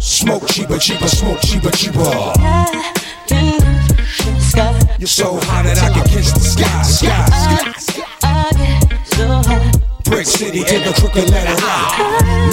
Smoke 0.00 0.46
cheaper, 0.48 0.78
cheaper, 0.78 1.08
smoke 1.08 1.40
cheaper, 1.42 1.70
cheaper. 1.70 2.32
You're 4.98 5.08
so 5.08 5.38
high 5.42 5.62
that 5.62 5.78
I 5.82 5.90
can 5.92 6.06
kiss 6.08 6.32
the 6.32 6.40
sky, 6.40 6.82
sky. 6.82 7.44
Brick 10.14 10.26
City 10.26 10.62
to 10.62 10.78
the 10.78 10.94
crooked 11.00 11.28
letter 11.28 11.60
rock. 11.66 11.98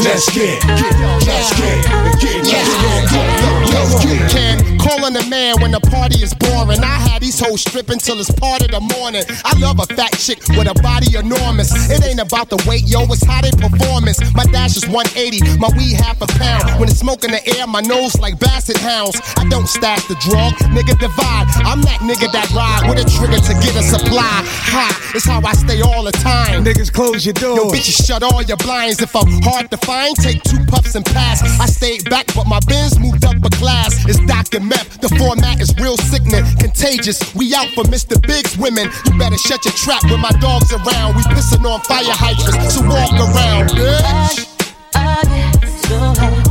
Let's 0.03 0.33
get, 0.33 0.65
let's 0.65 1.53
get, 1.59 1.85
get, 2.19 2.41
let's 2.43 3.11
get, 3.13 3.69
let's 3.69 4.03
get. 4.03 4.31
Can 4.31 4.71
calling 4.81 5.15
a 5.15 5.25
man 5.29 5.61
when 5.61 5.71
the 5.71 5.79
party 5.79 6.23
is 6.23 6.33
boring. 6.33 6.81
I 6.81 6.97
had 6.97 7.21
these 7.21 7.39
hoes 7.39 7.61
stripping 7.61 7.99
till 7.99 8.19
it's 8.19 8.31
part 8.31 8.65
of 8.65 8.71
the 8.71 8.81
morning. 8.97 9.23
I 9.45 9.53
love 9.59 9.77
a 9.77 9.85
fat 9.93 10.17
chick 10.17 10.41
with 10.57 10.65
a 10.65 10.73
body 10.81 11.13
enormous. 11.15 11.69
It 11.89 12.03
ain't 12.03 12.19
about 12.19 12.49
the 12.49 12.57
weight, 12.65 12.89
yo, 12.89 13.05
it's 13.13 13.23
how 13.23 13.41
they 13.41 13.53
performance. 13.53 14.17
My 14.33 14.45
dash 14.49 14.77
is 14.77 14.87
180, 14.89 15.57
my 15.61 15.69
weed 15.77 16.01
half 16.01 16.21
a 16.21 16.27
pound. 16.41 16.79
When 16.79 16.89
it's 16.89 16.97
smoke 16.97 17.23
in 17.23 17.31
the 17.31 17.41
air, 17.57 17.67
my 17.67 17.81
nose 17.81 18.17
like 18.17 18.39
basset 18.39 18.77
hounds. 18.77 19.21
I 19.37 19.45
don't 19.49 19.67
stash 19.67 20.05
the 20.07 20.17
drug, 20.17 20.53
nigga 20.73 20.97
divide. 20.97 21.45
I'm 21.61 21.81
that 21.85 22.01
nigga 22.01 22.31
that 22.33 22.49
ride 22.57 22.89
with 22.89 22.97
a 22.97 23.05
trigger 23.05 23.37
to 23.37 23.53
get 23.61 23.77
a 23.77 23.83
supply. 23.85 24.41
Ha, 24.73 25.13
it's 25.13 25.25
how 25.25 25.41
I 25.45 25.53
stay 25.53 25.81
all 25.81 26.03
the 26.03 26.11
time. 26.11 26.65
Niggas 26.65 26.91
close 26.91 27.25
your 27.25 27.37
door 27.37 27.50
Yo, 27.55 27.67
bitches, 27.67 28.05
shut 28.07 28.23
all 28.23 28.41
your 28.41 28.57
blinds. 28.57 29.01
If 29.01 29.13
I'm 29.15 29.41
hard 29.43 29.69
to 29.71 29.77
find, 29.77 30.15
take 30.15 30.41
two 30.43 30.63
puffs 30.67 30.95
and 30.95 31.03
pass. 31.03 31.43
I 31.59 31.65
stayed 31.65 32.09
back, 32.09 32.27
but 32.33 32.47
my 32.47 32.59
Benz 32.67 32.97
moved 32.97 33.25
up 33.25 33.35
a 33.43 33.49
class. 33.49 34.05
It's 34.07 34.19
Doc 34.25 34.53
and 34.55 34.69
Meth. 34.69 35.01
The 35.01 35.09
format 35.19 35.59
is 35.59 35.73
real 35.77 35.97
sickening, 35.97 36.45
contagious. 36.59 37.35
We 37.35 37.53
out 37.53 37.67
for 37.75 37.83
Mr. 37.83 38.15
Big's 38.25 38.57
women. 38.57 38.89
You 39.05 39.17
better 39.19 39.37
shut 39.37 39.65
your 39.65 39.73
trap 39.73 40.03
when 40.05 40.21
my 40.21 40.31
dog's 40.39 40.71
around. 40.71 41.15
We 41.15 41.23
pissing 41.35 41.65
on 41.67 41.81
fire 41.81 42.07
hydrants, 42.07 42.75
so 42.75 42.87
walk 42.87 43.11
around, 43.19 43.69
bitch. 43.75 44.47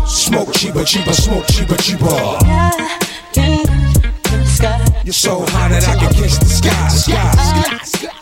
Smoke 0.06 0.52
cheaper, 0.52 0.84
cheaper, 0.84 1.14
smoke 1.14 1.46
cheaper, 1.48 1.76
cheaper. 1.76 2.12
You're 5.04 5.14
so 5.14 5.40
high 5.48 5.68
that 5.68 5.88
I 5.88 5.96
can 5.96 6.12
kiss 6.12 6.36
the 6.36 6.44
sky, 6.44 6.88
sky. 6.88 8.19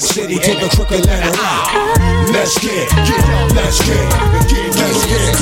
City 0.00 0.38
to 0.38 0.54
the 0.54 0.68
crooked 0.74 1.04
letter 1.04 1.30
out. 1.36 2.30
Let's 2.32 2.58
get, 2.58 2.88
get, 2.88 3.54
let's 3.54 3.78
get, 3.86 4.10
get, 4.48 4.74
let's 4.76 5.04
get. 5.04 5.40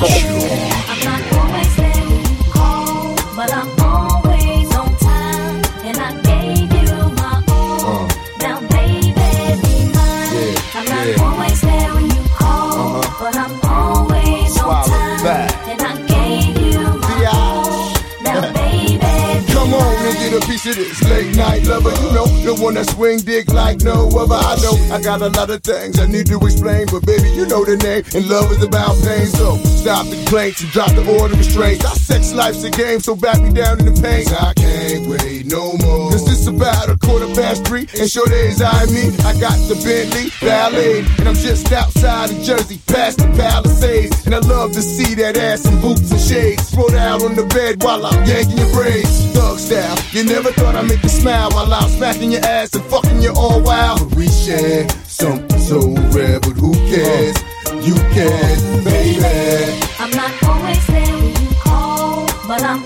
But 0.00 0.71
get 20.32 20.44
a 20.44 20.46
piece 20.46 20.66
of 20.66 20.76
this 20.76 21.02
late 21.08 21.36
night 21.36 21.64
lover. 21.66 21.90
You 21.90 22.12
know, 22.12 22.26
the 22.26 22.54
one 22.62 22.74
that 22.74 22.88
swing 22.88 23.18
dick 23.18 23.48
like 23.52 23.80
no 23.82 24.08
other. 24.16 24.34
I 24.34 24.56
know 24.62 24.74
I 24.94 25.00
got 25.00 25.20
a 25.22 25.28
lot 25.28 25.50
of 25.50 25.62
things 25.62 25.98
I 25.98 26.06
need 26.06 26.26
to 26.26 26.38
explain, 26.38 26.86
but 26.90 27.04
baby, 27.04 27.30
you 27.30 27.46
know 27.46 27.64
the 27.64 27.76
name. 27.76 28.04
And 28.14 28.28
love 28.28 28.50
is 28.52 28.62
about 28.62 28.96
pain, 29.04 29.26
so 29.26 29.56
stop 29.76 30.06
the 30.06 30.16
complaints 30.16 30.62
and 30.62 30.70
drop 30.70 30.90
the 30.92 31.04
order 31.18 31.34
of 31.34 31.38
restraints. 31.38 31.84
Our 31.84 31.94
sex 31.94 32.32
life's 32.32 32.64
a 32.64 32.70
game, 32.70 33.00
so 33.00 33.14
back 33.14 33.40
me 33.42 33.52
down 33.52 33.80
in 33.80 33.86
the 33.92 33.96
pain. 34.00 34.26
I 34.32 34.54
can't 34.54 35.06
wait 35.06 35.46
no 35.46 35.76
more. 35.84 36.10
Cause 36.10 36.41
it's 36.42 36.48
about 36.48 36.88
a 36.88 36.96
quarter 36.98 37.28
past 37.34 37.64
three, 37.64 37.86
and 37.98 38.10
sure 38.10 38.26
days 38.26 38.60
I 38.60 38.86
me. 38.86 39.14
I 39.22 39.38
got 39.38 39.54
the 39.70 39.78
Bentley 39.78 40.30
Ballet, 40.40 41.04
and 41.18 41.28
I'm 41.28 41.36
just 41.36 41.70
outside 41.70 42.30
of 42.30 42.42
Jersey, 42.42 42.80
past 42.88 43.18
the 43.18 43.28
Palisades. 43.38 44.26
And 44.26 44.34
I 44.34 44.38
love 44.38 44.72
to 44.72 44.82
see 44.82 45.14
that 45.14 45.36
ass 45.36 45.64
in 45.66 45.80
boots 45.80 46.10
and 46.10 46.20
shades. 46.20 46.70
Throw 46.74 46.90
out 46.98 47.22
on 47.22 47.36
the 47.36 47.46
bed 47.46 47.82
while 47.84 48.04
I'm 48.04 48.26
yanking 48.26 48.58
your 48.58 48.72
braids. 48.72 49.26
Thug 49.32 49.58
style, 49.58 49.96
you 50.10 50.24
never 50.24 50.50
thought 50.50 50.74
I'd 50.74 50.88
make 50.88 51.02
you 51.02 51.08
smile 51.08 51.50
while 51.52 51.72
I'm 51.72 51.88
smacking 51.90 52.32
your 52.32 52.44
ass 52.44 52.74
and 52.74 52.84
fucking 52.86 53.22
you 53.22 53.32
all 53.36 53.62
wild. 53.62 54.00
But 54.00 54.18
we 54.18 54.26
share 54.26 54.88
something 55.06 55.60
so 55.60 55.78
rare, 56.10 56.40
but 56.40 56.58
who 56.58 56.74
cares? 56.90 57.36
You 57.86 57.94
care, 58.14 58.56
baby. 58.82 59.78
I'm 60.00 60.10
not 60.10 60.32
always 60.42 60.86
there 60.88 61.06
when 61.06 61.34
you 61.38 61.54
call, 61.62 62.26
but 62.48 62.62
I'm 62.62 62.82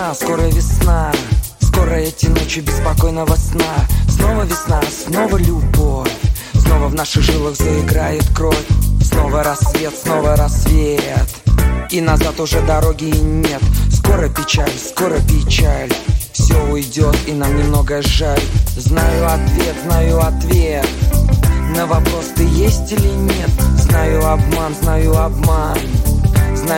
весна, 0.00 0.14
скоро 0.14 0.42
весна. 0.42 1.12
Скоро 1.60 1.90
эти 1.90 2.26
ночи 2.26 2.60
беспокойного 2.60 3.36
сна. 3.36 3.86
Снова 4.08 4.42
весна, 4.44 4.80
снова 4.90 5.36
любовь. 5.36 6.10
Снова 6.54 6.88
в 6.88 6.94
наших 6.94 7.22
жилах 7.22 7.56
заиграет 7.56 8.24
кровь. 8.34 8.66
Снова 9.02 9.42
рассвет, 9.42 9.94
снова 9.94 10.36
рассвет. 10.36 11.28
И 11.90 12.00
назад 12.00 12.40
уже 12.40 12.60
дороги 12.62 13.04
нет. 13.04 13.62
Скоро 13.92 14.28
печаль, 14.28 14.72
скоро 14.78 15.18
печаль. 15.20 15.92
Все 16.32 16.54
уйдет 16.70 17.16
и 17.26 17.32
нам 17.32 17.56
немного 17.56 18.00
жаль. 18.02 18.40
Знаю 18.76 19.26
ответ, 19.26 19.74
знаю 19.84 20.20
ответ. 20.20 20.88
На 21.76 21.86
вопрос 21.86 22.26
ты 22.36 22.44
есть 22.44 22.92
или 22.92 23.08
нет? 23.08 23.50
Знаю 23.76 24.26
обман, 24.26 24.74
знаю 24.80 25.16
обман 25.16 25.78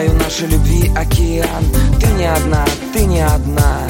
Знаю 0.03 0.19
нашей 0.19 0.49
любви 0.49 0.91
океан. 0.97 1.65
Ты 2.01 2.07
не 2.19 2.25
одна, 2.25 2.65
ты 2.93 3.05
не 3.05 3.21
одна. 3.21 3.87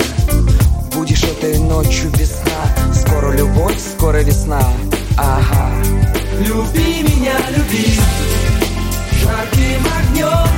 Будешь 0.95 1.23
этой 1.23 1.59
ночью 1.59 2.11
весна. 2.11 2.93
Скоро 2.93 3.33
любовь, 3.33 3.79
скоро 3.81 4.19
весна. 4.19 4.61
Ага. 5.17 5.71
Люби 6.39 7.03
меня, 7.03 7.33
люби. 7.57 7.99
Жарким 9.23 9.87
огнем 9.99 10.51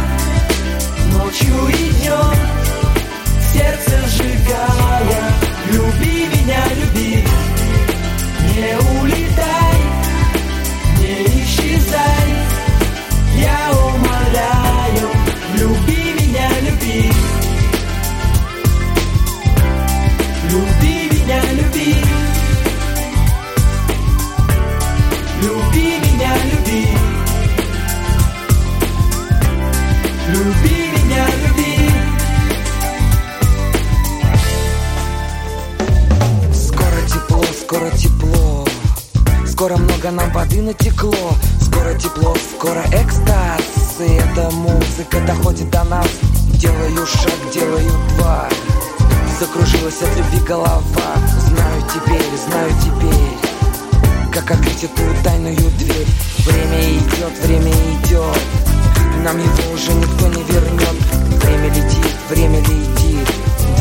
Ночью 1.12 1.68
и 1.68 1.92
днем. 2.00 2.34
Сердце 3.52 4.08
сжигая. 4.08 5.32
Люби 5.70 6.26
меня, 6.34 6.64
люби 6.74 6.83
много 40.04 40.10
нам 40.10 40.30
воды 40.32 40.60
натекло. 40.60 41.14
Скоро 41.60 41.94
тепло, 41.94 42.34
скоро 42.56 42.82
экстаз. 42.92 44.00
И 44.00 44.12
эта 44.12 44.50
музыка 44.50 45.20
доходит 45.26 45.70
до 45.70 45.84
нас. 45.84 46.06
Делаю 46.54 47.06
шаг, 47.06 47.32
делаю 47.52 47.90
два. 48.16 48.48
Закружилась 49.38 50.02
от 50.02 50.16
любви 50.16 50.40
голова. 50.46 50.82
Знаю 51.48 51.82
теперь, 51.92 52.22
знаю 52.48 52.70
теперь 52.84 54.32
Как 54.32 54.50
открыть 54.50 54.84
эту 54.84 55.02
тайную 55.22 55.56
дверь. 55.56 56.06
Время 56.46 56.98
идет, 56.98 57.38
время 57.42 57.72
идет. 57.72 58.42
Нам 59.24 59.38
его 59.38 59.72
уже 59.72 59.92
никто 59.94 60.28
не 60.28 60.42
вернет. 60.42 61.42
Время 61.42 61.68
летит, 61.68 62.16
время 62.28 62.60
летит. 62.60 63.28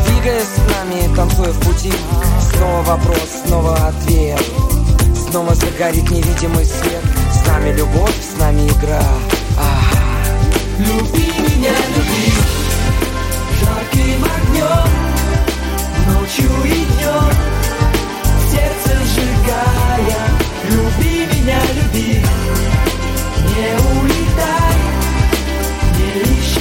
Двигаясь 0.05 0.45
с 0.45 0.71
нами, 0.71 1.15
танцуя 1.15 1.51
в 1.51 1.59
пути. 1.59 1.91
Снова 2.51 2.81
вопрос, 2.83 3.29
снова 3.45 3.75
ответ 3.87 4.41
Снова 5.33 5.55
загорит 5.55 6.11
невидимый 6.11 6.63
свет. 6.63 7.03
С 7.33 7.47
нами 7.47 7.75
любовь, 7.75 8.13
с 8.21 8.37
нами 8.37 8.67
игра. 8.67 9.01
Ага. 9.57 10.37
Люби 10.77 11.25
меня, 11.25 11.73
люби. 11.95 12.31
Жарким 13.59 14.23
огнем 14.23 14.91
Ночью 16.05 16.51
и 16.65 16.85
днем. 16.85 17.33
Сердце 18.51 18.95
сжигая. 19.07 20.21
Люби 20.69 21.25
меня, 21.25 21.59
люби. 21.81 22.23
Не 23.55 23.73
улетай 24.01 24.77
Не 25.97 26.21
исчезай 26.35 26.52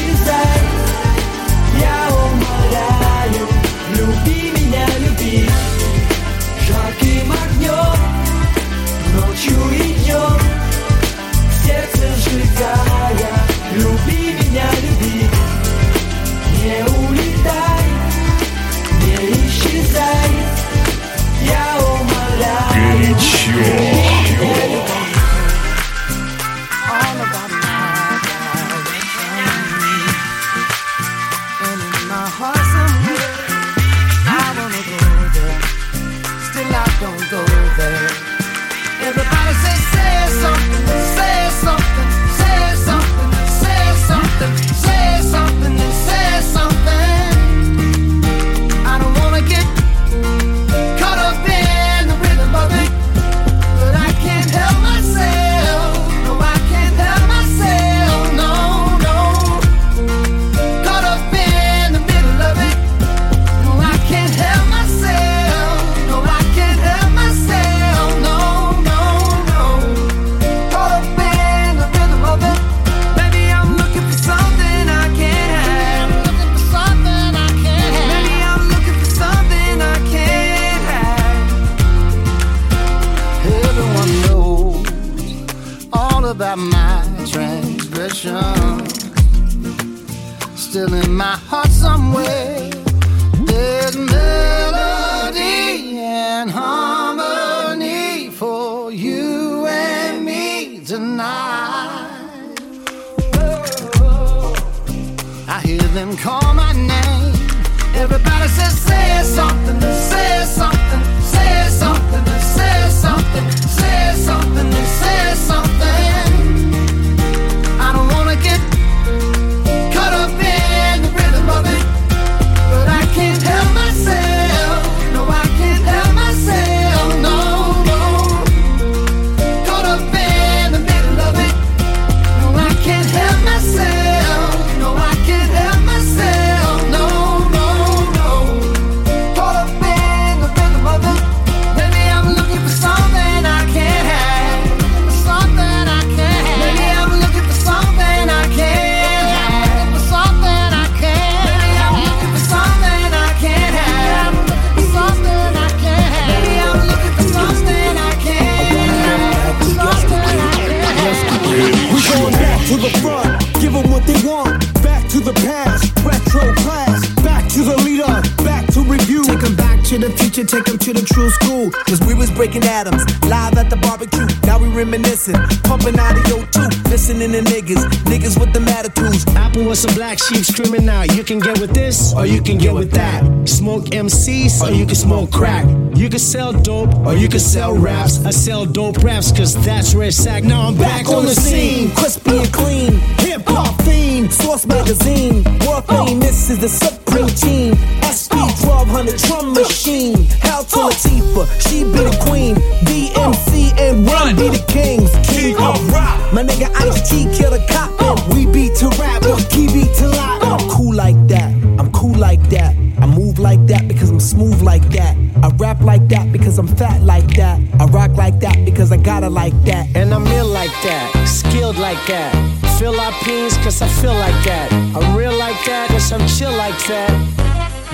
to 169.93 170.09
the 170.09 170.17
future, 170.17 170.43
take 170.43 170.65
take 170.65 170.69
'em 170.73 170.79
to 170.79 170.93
the 170.95 171.03
true 171.03 171.29
school. 171.31 171.71
Cause 171.71 172.01
we 172.01 172.15
was 172.15 172.31
breaking 172.31 172.65
atoms, 172.65 173.05
live 173.29 173.59
at 173.59 173.69
the 173.69 173.77
barbecue. 173.77 174.27
Now 174.47 174.59
we 174.59 174.69
reminiscing, 174.69 175.37
pumping 175.65 175.99
out 175.99 176.17
of 176.17 176.27
your 176.29 176.47
tooth, 176.47 176.75
listening 176.89 177.33
to 177.33 177.43
niggas, 177.43 177.85
niggas 178.09 178.41
with 178.41 178.53
them 178.55 178.69
attitudes. 178.69 179.27
Apple 179.37 179.65
with 179.65 179.79
some 179.79 179.95
black 179.95 180.19
sheep 180.19 180.45
screaming 180.45 180.89
out. 180.89 181.15
You 181.15 181.23
can 181.23 181.41
get 181.41 181.61
with 181.61 181.75
this, 181.75 182.15
or 182.15 182.25
you 182.25 182.41
can 182.41 182.57
get 182.57 182.73
with 182.73 182.91
that. 182.93 183.21
Smoke 183.47 183.85
MCs, 183.93 184.63
or 184.63 184.73
you 184.73 184.87
can 184.87 184.95
smoke 184.95 185.31
crack. 185.31 185.67
You 185.95 186.09
can 186.09 186.21
sell 186.21 186.53
dope, 186.53 186.95
or 187.07 187.15
you 187.15 187.29
can 187.29 187.41
sell 187.41 187.77
raps. 187.77 188.25
I 188.25 188.31
sell 188.31 188.65
dope 188.65 189.03
raps, 189.03 189.31
cause 189.31 189.55
that's 189.63 189.95
where 189.95 190.09
it's 190.09 190.27
at. 190.27 190.43
Now 190.43 190.69
I'm 190.69 190.77
back, 190.77 191.09
on 191.09 191.27
the 191.27 191.35
scene. 191.35 191.91
crispy 191.91 192.39
and 192.39 192.53
clean. 192.53 192.93
Hip 193.27 193.43
hop 193.47 193.81
fiend, 193.83 194.33
Source 194.33 194.65
magazine. 194.65 195.45
World 195.67 195.85
famous 195.87 196.49
oh. 196.49 196.55
is 196.55 196.59
the 196.61 197.02
supreme 197.13 197.29
team. 197.37 197.75
SP 198.09 198.35
1200 198.65 199.17
drum 199.19 199.53
machine. 199.53 200.25
Hal 200.41 200.65
to 200.65 200.77
Latifah, 200.77 201.47
she 201.61 201.85
be 201.85 201.91
the 201.91 202.17
queen. 202.27 202.57
DMC 202.85 203.73
and 203.79 204.07
Run 204.07 204.37
be 204.37 204.49
the 204.49 204.65
kings. 204.69 205.11
King 205.29 205.57
of 205.57 205.93
rock. 205.93 206.33
My 206.33 206.43
nigga 206.43 206.71
Ice 206.77 207.09
T 207.09 207.25
kill 207.37 207.51
the 207.51 207.65
cop. 207.69 207.91
And 208.01 208.35
we 208.35 208.47
beat 208.47 208.75
to 208.77 208.89
rap, 209.01 209.23
or 209.25 209.37
key 209.51 209.67
beat 209.73 209.95
to 209.97 210.09
lock. 210.09 210.43
I'm 210.43 210.71
cool 210.71 210.95
like 210.95 211.17
that. 211.29 211.53
I'm 211.79 211.91
cool 211.93 212.15
like 212.15 212.43
that. 212.51 212.75
I 213.01 213.07
move 213.07 213.39
like 213.39 213.65
that 213.67 213.89
because 213.89 214.11
I'm 214.11 214.21
smooth 214.21 214.63
like 214.63 214.89
that. 214.91 215.17
I 215.43 215.49
rap 215.57 215.81
like 215.81 216.09
that 216.09 216.33
because 216.33 216.59
I'm 216.59 216.69
fat 216.69 217.03
like 217.03 217.27
that. 217.37 217.61
I 217.81 217.85
rock 217.87 218.13
like 218.17 218.39
that 218.41 218.65
because 218.65 218.93
I 218.93 218.97
gotta 218.97 219.29
like 219.29 219.55
that. 219.65 219.89
And 219.97 220.15
I'm 220.15 220.27
ill 220.29 220.47
like 220.47 220.71
that, 220.85 221.27
skilled 221.27 221.79
like 221.79 221.99
that. 222.07 222.62
Philippines, 222.79 223.57
cause 223.59 223.83
I 223.83 223.89
feel 223.89 224.15
like 224.15 224.45
that. 224.45 224.73
I'm 224.95 225.17
real 225.17 225.37
like 225.37 225.59
that, 225.67 225.89
cause 225.91 226.13
I'm 226.13 226.27
chill 226.27 226.53
like 226.53 226.79
that. 226.89 227.52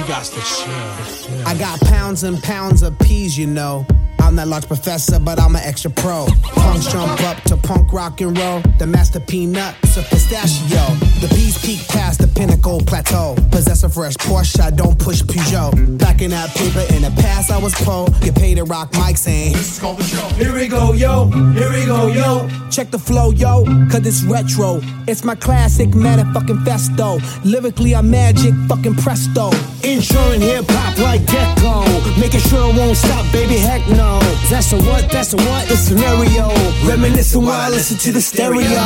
Got 0.08 0.24
to 0.24 0.40
chill. 0.40 1.46
I 1.46 1.54
got 1.58 1.78
pounds 1.80 2.22
and 2.22 2.42
pounds 2.42 2.80
of 2.80 2.98
peas, 2.98 3.36
you 3.36 3.46
know. 3.46 3.86
I'm 4.20 4.36
that 4.36 4.48
large 4.48 4.66
professor, 4.66 5.18
but 5.18 5.38
I'm 5.38 5.54
an 5.54 5.62
extra 5.64 5.90
pro. 5.90 6.26
Punks 6.54 6.90
jump 6.90 7.20
up 7.24 7.42
to 7.44 7.58
punk 7.58 7.92
rock 7.92 8.22
and 8.22 8.36
roll. 8.36 8.62
The 8.78 8.86
master 8.86 9.20
peanut, 9.20 9.74
a 9.98 10.02
pistachio. 10.02 10.94
The 11.20 11.28
bees 11.34 11.58
peak 11.58 11.86
past 11.88 12.20
the 12.20 12.28
pinnacle 12.28 12.80
plateau. 12.80 13.36
Possess 13.50 13.82
a 13.84 13.88
fresh 13.88 14.14
Porsche, 14.14 14.60
I 14.60 14.70
don't 14.70 14.98
push 14.98 15.22
Peugeot. 15.22 15.98
Back 15.98 16.22
in 16.22 16.30
that 16.30 16.54
paper, 16.54 16.84
in 16.94 17.02
the 17.02 17.12
past 17.22 17.50
I 17.50 17.58
was 17.58 17.74
po. 17.74 18.06
Get 18.20 18.34
paid 18.34 18.56
to 18.56 18.64
rock 18.64 18.92
mics 18.92 19.18
saying, 19.18 19.54
This 19.54 19.72
is 19.72 19.78
called 19.78 19.98
the 19.98 20.04
show. 20.04 20.26
Here 20.36 20.54
we 20.54 20.68
go, 20.68 20.92
yo. 20.92 21.26
Here 21.52 21.72
we 21.72 21.84
go, 21.86 22.08
yo. 22.08 22.48
Check 22.70 22.90
the 22.90 22.98
flow, 22.98 23.30
yo, 23.30 23.64
cause 23.90 24.06
it's 24.06 24.22
retro. 24.22 24.80
It's 25.06 25.24
my 25.24 25.34
classic 25.34 25.94
man. 25.94 26.18
fucking 26.32 26.58
festo. 26.58 27.18
Lyrically, 27.44 27.94
I'm 27.94 28.10
magic 28.10 28.54
fucking 28.68 28.96
presto. 28.96 29.50
Insuring 29.98 30.40
hip 30.40 30.64
hop 30.68 30.96
like 30.98 31.26
Gecko. 31.26 31.82
Making 32.20 32.38
sure 32.38 32.70
it 32.70 32.76
won't 32.78 32.96
stop, 32.96 33.26
baby, 33.32 33.56
heck 33.56 33.82
no. 33.88 34.20
That's 34.48 34.72
a 34.72 34.76
what, 34.76 35.10
that's 35.10 35.32
a 35.32 35.36
what, 35.38 35.68
it's 35.68 35.80
scenario. 35.80 36.54
Reminiscing 36.86 37.42
while 37.42 37.60
I 37.60 37.68
listen 37.68 37.98
to 37.98 38.12
the 38.12 38.20
stereo. 38.20 38.78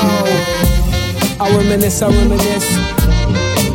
I 1.38 1.54
reminisce, 1.54 2.00
I 2.00 2.08
reminisce. 2.08 2.78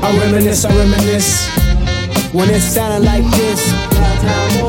I 0.02 0.18
reminisce, 0.18 0.66
I 0.66 0.76
reminisce. 0.76 2.34
When 2.34 2.50
it 2.50 2.60
sounded 2.60 3.06
like 3.06 3.24
this. 3.38 4.67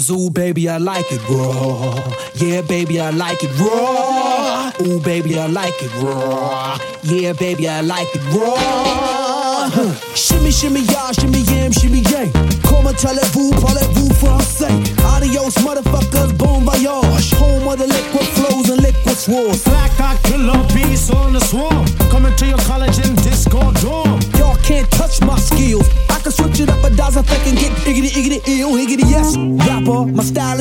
Cause 0.00 0.12
ooh, 0.12 0.30
baby, 0.30 0.66
I 0.66 0.78
like 0.78 1.04
it 1.12 1.20
raw. 1.28 1.92
Yeah, 2.34 2.62
baby, 2.62 2.98
I 2.98 3.10
like 3.10 3.42
it 3.42 3.52
raw. 3.60 4.72
Ooh, 4.80 4.98
baby, 4.98 5.38
I 5.38 5.46
like 5.46 5.74
it 5.82 5.92
raw. 6.00 6.78
Yeah, 7.02 7.34
baby, 7.34 7.68
I 7.68 7.82
like 7.82 8.08
it 8.14 8.24
raw. 8.32 9.68
Shimmy, 10.14 10.52
shimmy, 10.52 10.80
y'all, 10.88 11.12
shimmy, 11.12 11.40
yam, 11.52 11.70
shimmy, 11.72 12.00
yang. 12.08 12.32
Comment 12.62 12.96
allez-vous, 13.04 13.50
parlez-vous 13.60 14.08
français? 14.14 14.72
Adios, 15.04 15.52
motherfuckers, 15.60 16.32
bon 16.38 16.64
voyage. 16.64 17.34
Home 17.34 17.68
of 17.68 17.76
the 17.76 17.86
liquid 17.86 18.26
flows 18.28 18.70
and 18.70 18.80
liquid 18.80 19.18
swords. 19.18 19.64
Black 19.64 20.00
eye 20.00 20.16
killer 20.22 20.64
beast 20.72 21.12
on 21.12 21.34
the 21.34 21.40
swarm. 21.40 21.84
Coming 22.08 22.34
to 22.36 22.46
your 22.46 22.62
college 22.64 22.96
in 23.06 23.14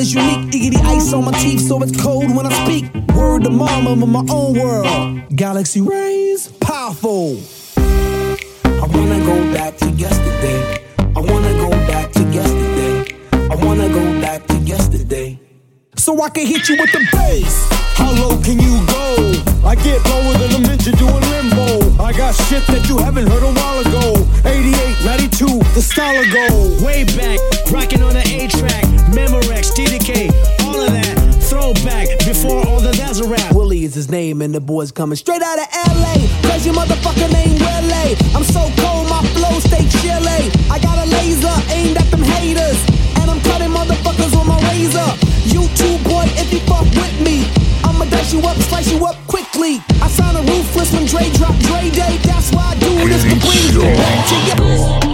is 0.09 0.15
unique. 0.15 0.51
Iggity 0.51 0.85
ice 0.85 1.13
on 1.13 1.25
my 1.25 1.31
teeth, 1.31 1.61
so 1.61 1.81
it's 1.81 1.99
cold 2.01 2.35
when 2.35 2.45
I 2.45 2.65
speak. 2.65 2.85
Word 3.15 3.43
to 3.43 3.49
mama, 3.49 3.91
I'm 3.91 4.03
in 4.03 4.09
my 4.09 4.25
own 4.29 4.59
world. 4.59 5.35
Galaxy 5.35 5.81
rays, 5.81 6.47
powerful. 6.59 7.39
I 7.77 8.85
wanna 8.93 9.19
go 9.25 9.53
back 9.53 9.77
to 9.77 9.89
yesterday. 9.91 10.85
I 10.97 11.19
wanna 11.19 11.53
go 11.53 11.69
back 11.69 12.11
to 12.13 12.23
yesterday. 12.23 13.15
I 13.33 13.55
wanna 13.65 13.89
go 13.89 14.21
back 14.21 14.47
to 14.47 14.55
yesterday. 14.57 15.38
So 16.09 16.19
I 16.23 16.29
can 16.31 16.47
hit 16.47 16.67
you 16.67 16.75
with 16.75 16.91
the 16.91 17.05
bass. 17.13 17.69
How 17.93 18.09
low 18.17 18.41
can 18.41 18.57
you 18.57 18.81
go? 18.89 19.29
I 19.61 19.75
get 19.75 20.01
lower 20.09 20.33
than 20.41 20.57
a 20.57 20.67
midget 20.67 20.97
doing 20.97 21.21
limbo. 21.29 22.01
I 22.01 22.11
got 22.17 22.33
shit 22.49 22.65
that 22.65 22.89
you 22.89 22.97
haven't 22.97 23.27
heard 23.27 23.45
a 23.45 23.53
while 23.53 23.77
ago. 23.77 24.17
88, 24.41 25.05
92, 25.05 25.45
the 25.77 25.83
style 25.85 26.17
of 26.17 26.25
gold. 26.33 26.81
Way 26.81 27.03
back, 27.13 27.37
rocking 27.69 28.01
on 28.01 28.17
the 28.17 28.25
A 28.25 28.49
track, 28.49 28.85
Memorex, 29.13 29.69
TDK, 29.77 30.33
all 30.65 30.81
of 30.81 30.89
that. 30.89 31.13
Throwback 31.45 32.17
before 32.25 32.65
all 32.65 32.79
the 32.79 32.89
that's 32.89 33.19
a 33.19 33.29
rap. 33.29 33.53
Willie 33.53 33.83
is 33.83 33.93
his 33.93 34.09
name, 34.09 34.41
and 34.41 34.51
the 34.51 34.59
boys 34.59 34.91
coming 34.91 35.15
straight 35.15 35.43
out 35.43 35.59
of 35.59 35.67
LA. 35.93 36.25
Cause 36.49 36.65
your 36.65 36.73
motherfucker 36.73 37.29
name 37.31 37.61
Willie. 37.61 38.17
I'm 38.33 38.49
so 38.49 38.65
cold, 38.81 39.05
my 39.13 39.21
flow 39.37 39.59
stay 39.61 39.85
chilly. 40.01 40.49
I 40.73 40.79
got 40.81 40.97
a 40.97 41.05
laser 41.05 41.53
aimed 41.69 41.97
at 41.97 42.09
them 42.09 42.23
haters. 42.23 42.88
If 46.39 46.53
you 46.53 46.59
fuck 46.61 46.85
with 46.95 47.21
me. 47.21 47.45
I'ma 47.83 48.05
dice 48.05 48.33
you 48.33 48.39
up, 48.41 48.57
slice 48.57 48.91
you 48.91 49.05
up 49.05 49.15
quickly. 49.27 49.81
I 50.01 50.07
sign 50.07 50.35
a 50.35 50.41
ruthless 50.41 50.93
when 50.93 51.05
Dre 51.05 51.29
drop 51.33 51.55
Dre 51.67 51.89
Day. 51.89 52.17
That's 52.23 52.51
why 52.51 52.73
I 52.73 52.79
do 52.79 53.07
this 53.07 53.23
to 53.23 53.35
bring 53.45 55.08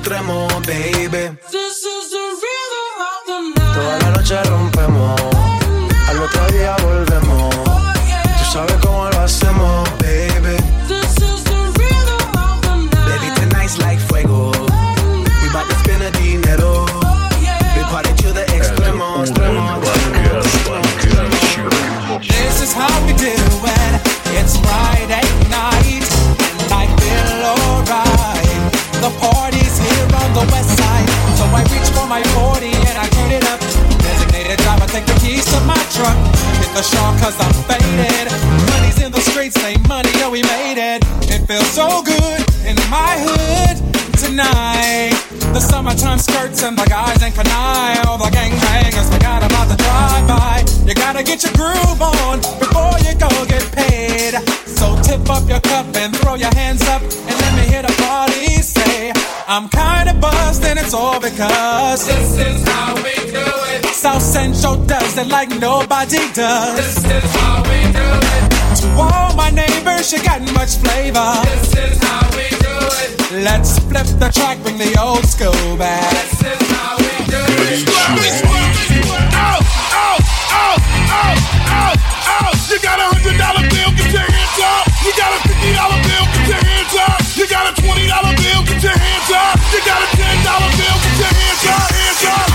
extremo, 0.00 0.48
baby. 0.66 0.99
The 36.74 36.82
shop 36.82 37.18
cause 37.18 37.36
I'm 37.40 37.54
faded. 37.66 38.30
Money's 38.70 39.02
in 39.02 39.10
the 39.12 39.20
streets, 39.20 39.60
say 39.60 39.76
money, 39.88 40.10
yeah, 40.18 40.30
we 40.30 40.42
made 40.42 40.78
it. 40.78 41.02
It 41.30 41.46
feels 41.46 41.66
so 41.70 42.02
good 42.02 42.40
in 42.64 42.76
my 42.90 43.18
hood 43.18 43.76
tonight. 44.18 45.14
The 45.52 45.60
summertime 45.60 46.18
skirts 46.18 46.62
and 46.62 46.78
the 46.78 46.86
guys 46.86 47.22
in 47.22 47.32
canine. 47.32 48.06
All 48.06 48.18
the 48.18 48.30
gangbangers 48.30 49.10
forgot 49.12 49.42
about 49.42 49.66
the 49.68 49.76
drive-by. 49.76 50.64
You 50.86 50.94
gotta 50.94 51.22
get 51.22 51.42
your 51.42 51.52
groove 51.54 52.00
on 52.00 52.38
before 52.62 52.96
you 53.02 53.14
go 53.18 53.30
get 53.46 53.66
paid. 53.72 54.34
So 54.66 54.96
tip 55.02 55.28
up 55.28 55.48
your 55.48 55.60
cup 55.60 55.86
and 55.96 56.14
throw 56.16 56.34
your 56.34 56.54
hands 56.54 56.82
up 56.88 57.02
and 57.02 57.36
let 57.42 57.52
me 57.58 57.64
hear 57.66 57.82
the 57.82 57.94
party 57.98 58.62
say, 58.62 59.12
I'm 59.48 59.68
kinda 59.68 60.14
buzzed 60.14 60.64
and 60.64 60.78
it's 60.78 60.94
all 60.94 61.18
because 61.18 62.06
this 62.06 62.38
is 62.38 62.68
how 62.68 62.94
we 62.94 63.14
do. 63.32 63.59
South 64.00 64.22
Central 64.22 64.80
does 64.86 65.18
it 65.18 65.28
like 65.28 65.50
nobody 65.60 66.16
does. 66.32 66.72
This 66.80 67.04
is 67.04 67.30
how 67.36 67.60
we 67.68 67.84
do 67.92 68.00
it. 68.00 68.48
To 68.80 68.86
all 68.96 69.36
my 69.36 69.50
neighbors, 69.50 70.10
you 70.10 70.24
got 70.24 70.40
much 70.56 70.80
flavor. 70.80 71.20
This 71.44 71.76
is 71.76 72.00
how 72.00 72.24
we 72.32 72.48
do 72.48 72.76
it. 73.04 73.44
Let's 73.44 73.76
flip 73.92 74.08
the 74.16 74.32
track, 74.32 74.56
bring 74.64 74.80
the 74.80 74.96
old 74.96 75.28
school 75.28 75.76
back. 75.76 76.16
This 76.16 76.32
is 76.48 76.64
how 76.72 76.96
we 76.96 77.12
do 77.28 77.44
it. 77.44 77.84
Out, 79.36 79.60
out, 79.92 80.24
out, 80.48 80.80
out, 81.12 81.36
out, 81.68 82.00
out. 82.24 82.56
You 82.72 82.80
got 82.80 83.04
a 83.04 83.06
hundred 83.12 83.36
dollar 83.36 83.68
bill, 83.68 83.90
get 84.00 84.16
your 84.16 84.24
hands 84.24 84.60
up. 84.64 84.88
You 85.04 85.12
got 85.12 85.28
a 85.28 85.38
fifty 85.44 85.76
dollar 85.76 86.00
bill, 86.08 86.24
get 86.24 86.48
your 86.48 86.62
hands 86.64 86.94
up. 87.04 87.20
You 87.36 87.44
got 87.52 87.68
a 87.68 87.72
twenty 87.76 88.08
dollar 88.08 88.32
bill, 88.32 88.64
get 88.64 88.80
your 88.80 88.96
hands 88.96 89.28
up. 89.28 89.60
You 89.76 89.80
got 89.84 90.00
a 90.00 90.08
ten 90.16 90.36
dollar 90.40 90.72
bill, 90.72 90.96
get 91.04 91.20
your 91.20 91.32
hands 91.36 91.68
up. 91.68 91.84
Hands 91.84 91.84
up, 91.84 91.92
hands 91.92 92.24
up, 92.24 92.49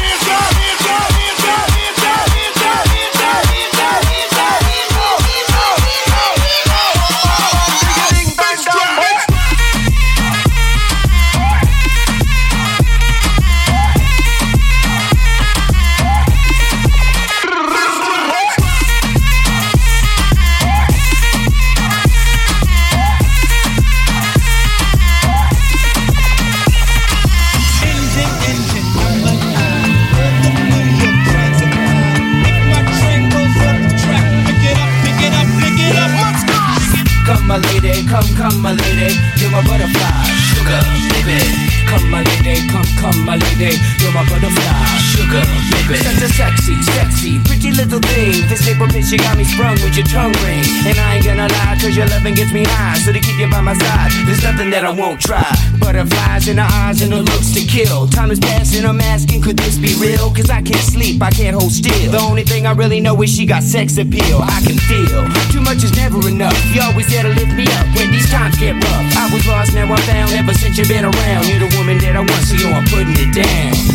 bitch, 49.05 49.11
you 49.11 49.17
got 49.17 49.37
me 49.37 49.43
sprung 49.43 49.73
with 49.83 49.95
your 49.95 50.05
tongue 50.05 50.33
ring. 50.43 50.63
And 50.85 50.97
I 50.97 51.15
ain't 51.15 51.25
gonna 51.25 51.47
lie, 51.47 51.77
cause 51.79 51.95
your 51.95 52.07
loving 52.07 52.33
gets 52.33 52.51
me 52.51 52.63
high. 52.65 52.97
So 52.99 53.11
to 53.11 53.19
keep 53.19 53.37
you 53.37 53.49
by 53.49 53.61
my 53.61 53.73
side, 53.73 54.11
there's 54.25 54.43
nothing 54.43 54.69
that 54.71 54.85
I 54.85 54.91
won't 54.91 55.19
try. 55.19 55.45
Butterflies 55.79 56.47
in 56.47 56.57
her 56.57 56.69
eyes 56.69 57.01
and 57.01 57.13
her 57.13 57.21
looks 57.21 57.53
to 57.53 57.61
kill. 57.65 58.07
Time 58.07 58.31
is 58.31 58.39
passing, 58.39 58.85
I'm 58.85 58.99
asking, 59.01 59.41
could 59.41 59.57
this 59.57 59.77
be 59.77 59.93
real? 59.99 60.33
Cause 60.33 60.49
I 60.49 60.61
can't 60.61 60.81
sleep, 60.81 61.21
I 61.21 61.31
can't 61.31 61.55
hold 61.55 61.71
still. 61.71 62.11
The 62.11 62.19
only 62.19 62.43
thing 62.43 62.65
I 62.65 62.71
really 62.71 62.99
know 62.99 63.21
is 63.21 63.29
she 63.29 63.45
got 63.45 63.63
sex 63.63 63.97
appeal. 63.97 64.41
I 64.41 64.61
can 64.65 64.77
feel 64.77 65.21
too 65.51 65.61
much 65.61 65.83
is 65.83 65.95
never 65.95 66.19
enough. 66.27 66.57
You 66.73 66.81
always 66.81 67.07
there 67.09 67.23
to 67.23 67.29
lift 67.29 67.53
me 67.53 67.65
up 67.77 67.85
when 67.95 68.11
these 68.11 68.29
times 68.29 68.57
get 68.57 68.73
rough. 68.73 69.05
I 69.17 69.29
was 69.33 69.45
lost, 69.47 69.73
now 69.73 69.85
I'm 69.85 70.01
found. 70.09 70.31
Ever 70.33 70.53
since 70.53 70.77
you've 70.77 70.89
been 70.89 71.05
around, 71.05 71.47
you're 71.47 71.59
the 71.59 71.71
woman 71.77 71.97
that 71.99 72.15
I 72.15 72.19
want, 72.19 72.43
so 72.45 72.55
yo, 72.55 72.73
I'm 72.73 72.85
putting 72.85 73.15
it 73.17 73.33
down. 73.33 73.94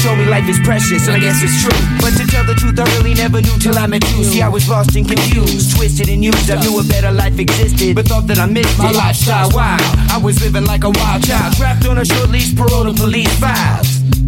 Message 0.00 0.08
to 0.08 0.08
show 0.08 0.16
me 0.16 0.30
life 0.30 0.48
is 0.48 0.58
precious, 0.60 1.06
and 1.06 1.16
I 1.16 1.20
guess 1.20 1.42
it's 1.42 1.62
true. 1.62 1.70
But 2.00 2.16
to 2.18 2.26
tell 2.26 2.44
the 2.44 2.54
truth, 2.54 2.78
I 2.78 2.84
really 2.96 3.14
never 3.14 3.40
knew 3.40 3.58
till 3.58 3.78
I 3.78 3.86
met 3.86 4.02
you. 4.10 4.24
See, 4.24 4.42
I 4.42 4.48
was 4.48 4.68
lost 4.68 4.96
and 4.96 5.06
confused, 5.06 5.76
twisted 5.76 6.08
and 6.08 6.24
used. 6.24 6.50
I 6.50 6.60
knew 6.60 6.78
a 6.78 6.84
better 6.84 7.12
life 7.12 7.38
existed, 7.38 7.94
but 7.94 8.06
thought 8.06 8.26
that 8.28 8.38
I 8.38 8.46
missed 8.46 8.78
my 8.78 8.90
lifestyle 8.90 9.50
wild. 9.52 9.82
I 10.10 10.18
was 10.22 10.42
living 10.42 10.64
like 10.64 10.84
a 10.84 10.90
wild 10.90 11.24
child, 11.24 11.56
trapped 11.56 11.86
on 11.86 11.98
a 11.98 12.04
short 12.04 12.30
leash, 12.30 12.54
parole 12.56 12.84
to 12.84 12.94
police 12.94 13.32
files. 13.38 14.19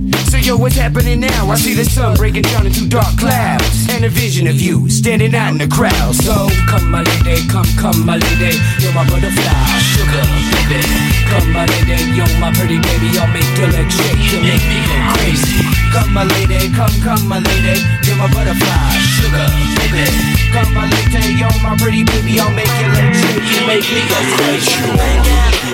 Yo, 0.43 0.57
what's 0.57 0.74
happening 0.74 1.20
now? 1.20 1.47
I 1.47 1.55
see 1.55 1.72
the 1.72 1.84
sun 1.84 2.16
breaking 2.16 2.43
down 2.43 2.66
into 2.66 2.88
dark 2.88 3.14
clouds 3.14 3.86
And 3.95 4.05
a 4.05 4.09
vision 4.09 4.49
of 4.49 4.61
you 4.61 4.90
standing 4.90 5.36
out 5.36 5.53
in 5.53 5.59
the 5.59 5.70
crowd. 5.70 6.16
So 6.18 6.51
come 6.66 6.90
my 6.90 7.07
lady, 7.07 7.47
come, 7.47 7.68
come 7.78 8.05
my 8.05 8.18
lady. 8.18 8.59
You're 8.82 8.90
my 8.90 9.07
butterfly, 9.07 9.55
sugar 9.95 10.26
baby. 10.66 10.82
Come 11.30 11.47
my 11.55 11.62
lady, 11.62 11.95
you're 12.18 12.26
my 12.43 12.51
pretty 12.59 12.82
baby. 12.82 13.14
I'll 13.22 13.30
make 13.30 13.47
your 13.55 13.70
legs 13.70 13.95
shake, 13.95 14.18
you 14.34 14.43
make 14.43 14.66
me 14.66 14.82
go 14.82 14.99
crazy. 15.14 15.62
Come 15.95 16.11
my 16.11 16.26
lady, 16.26 16.74
come, 16.74 16.90
come 17.07 17.22
my 17.30 17.38
lady. 17.38 17.78
You're 18.03 18.18
my 18.18 18.26
butterfly, 18.34 18.99
sugar 19.14 19.47
baby. 19.78 20.11
Come 20.51 20.74
my 20.74 20.90
lady, 20.90 21.38
you're 21.38 21.55
my 21.62 21.78
pretty 21.78 22.03
baby. 22.03 22.43
I'll 22.43 22.51
make 22.51 22.66
your 22.82 22.90
legs 22.90 23.14
shake, 23.14 23.47
you 23.47 23.62
make 23.70 23.86
me 23.86 24.03
go 24.11 24.18
crazy 24.34 25.71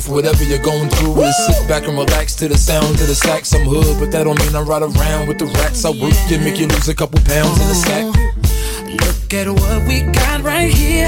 mouth. 0.00 0.14
Whatever 0.14 0.44
you're 0.44 0.62
going 0.62 0.88
through 0.90 1.12
Woo! 1.12 1.22
is 1.22 1.46
sit 1.46 1.68
back 1.68 1.86
and 1.86 1.96
relax 1.96 2.34
to 2.36 2.48
the 2.48 2.56
sound 2.56 3.00
of 3.00 3.06
the 3.06 3.14
sax. 3.14 3.54
I'm 3.54 3.66
hood, 3.66 3.98
but 3.98 4.10
that 4.12 4.24
don't 4.24 4.38
mean 4.38 4.54
I 4.54 4.60
ride 4.60 4.82
around 4.82 5.28
with 5.28 5.38
the 5.38 5.46
rats. 5.46 5.84
I 5.84 5.90
work 5.90 6.12
yeah. 6.12 6.28
you, 6.30 6.38
make 6.38 6.58
you 6.58 6.66
lose 6.66 6.88
a 6.88 6.94
couple 6.94 7.20
pounds 7.20 7.60
in 7.60 7.68
the 7.68 7.74
sack. 7.74 8.04
Look 8.86 9.34
at 9.34 9.48
what 9.48 9.88
we 9.88 10.02
got 10.12 10.42
right 10.42 10.72
here 10.72 10.99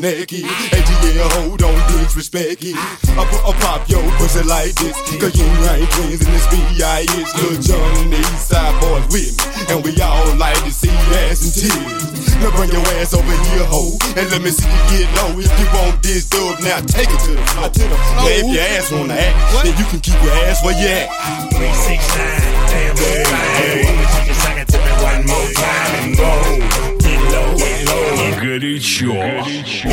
naked. 0.00 0.44
And 0.44 0.84
yeah, 1.14 1.28
hold 1.34 1.62
on, 1.62 1.74
disrespect 1.90 2.62
it. 2.62 2.78
I 3.18 3.22
put 3.26 3.42
a 3.42 3.52
pop 3.58 3.88
yo 3.88 3.98
pussy 4.18 4.42
like 4.46 4.74
this. 4.78 4.94
Cause 5.18 5.34
you 5.34 5.46
ain't 5.74 5.90
twins 5.92 6.22
in 6.22 6.30
this 6.30 6.46
B.I.S. 6.46 7.30
good 7.34 7.58
John 7.62 7.90
and 7.98 8.12
the 8.12 8.18
East 8.18 8.48
Side 8.48 8.74
Boyz 8.82 9.04
with 9.12 9.34
me. 9.34 9.74
And 9.74 9.84
we 9.84 9.92
all 10.00 10.34
like 10.36 10.58
to 10.64 10.70
see 10.70 10.90
ass 11.26 11.42
and 11.42 11.54
tears. 11.54 12.18
Now 12.38 12.54
bring 12.54 12.70
your 12.70 12.86
ass 13.02 13.14
over 13.14 13.26
here, 13.26 13.66
ho, 13.66 13.98
and 14.14 14.30
let 14.30 14.42
me 14.42 14.50
see 14.50 14.68
you 14.70 14.82
get 14.94 15.10
low. 15.18 15.34
If 15.34 15.50
you 15.58 15.66
want 15.74 16.02
this 16.02 16.28
dub, 16.30 16.60
now 16.62 16.78
take 16.86 17.10
it 17.10 17.20
to 17.26 17.34
the 17.34 17.44
floor. 17.50 17.68
To 17.68 17.82
the 17.82 17.98
floor. 17.98 18.22
Now 18.22 18.38
if 18.38 18.46
your 18.46 18.62
ass 18.62 18.92
wanna 18.92 19.14
act, 19.14 19.36
what? 19.54 19.64
then 19.66 19.74
you 19.74 19.86
can 19.90 20.00
keep 20.00 20.18
your 20.22 20.32
ass 20.46 20.62
where 20.62 20.78
you 20.78 20.86
at. 20.86 21.10
Three 21.50 21.74
six 21.74 21.98
nine, 22.14 22.38
damn, 22.70 22.94
damn. 22.94 23.26
Hey. 23.58 23.82
She 23.82 24.30
take 24.30 24.38
suck 24.38 24.46
second 24.46 24.66
to 24.70 24.78
me 24.78 24.92
one 25.02 25.22
more 25.26 25.50
time 25.58 25.90
and 25.98 26.14
go 26.14 26.30
get 27.02 27.20
low 27.34 27.67
горячо. 28.40 29.12
горячо. 29.12 29.88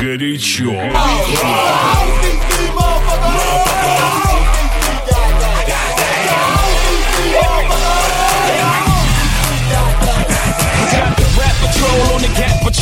Горячо. 0.00 0.72
Горячо. 0.72 1.72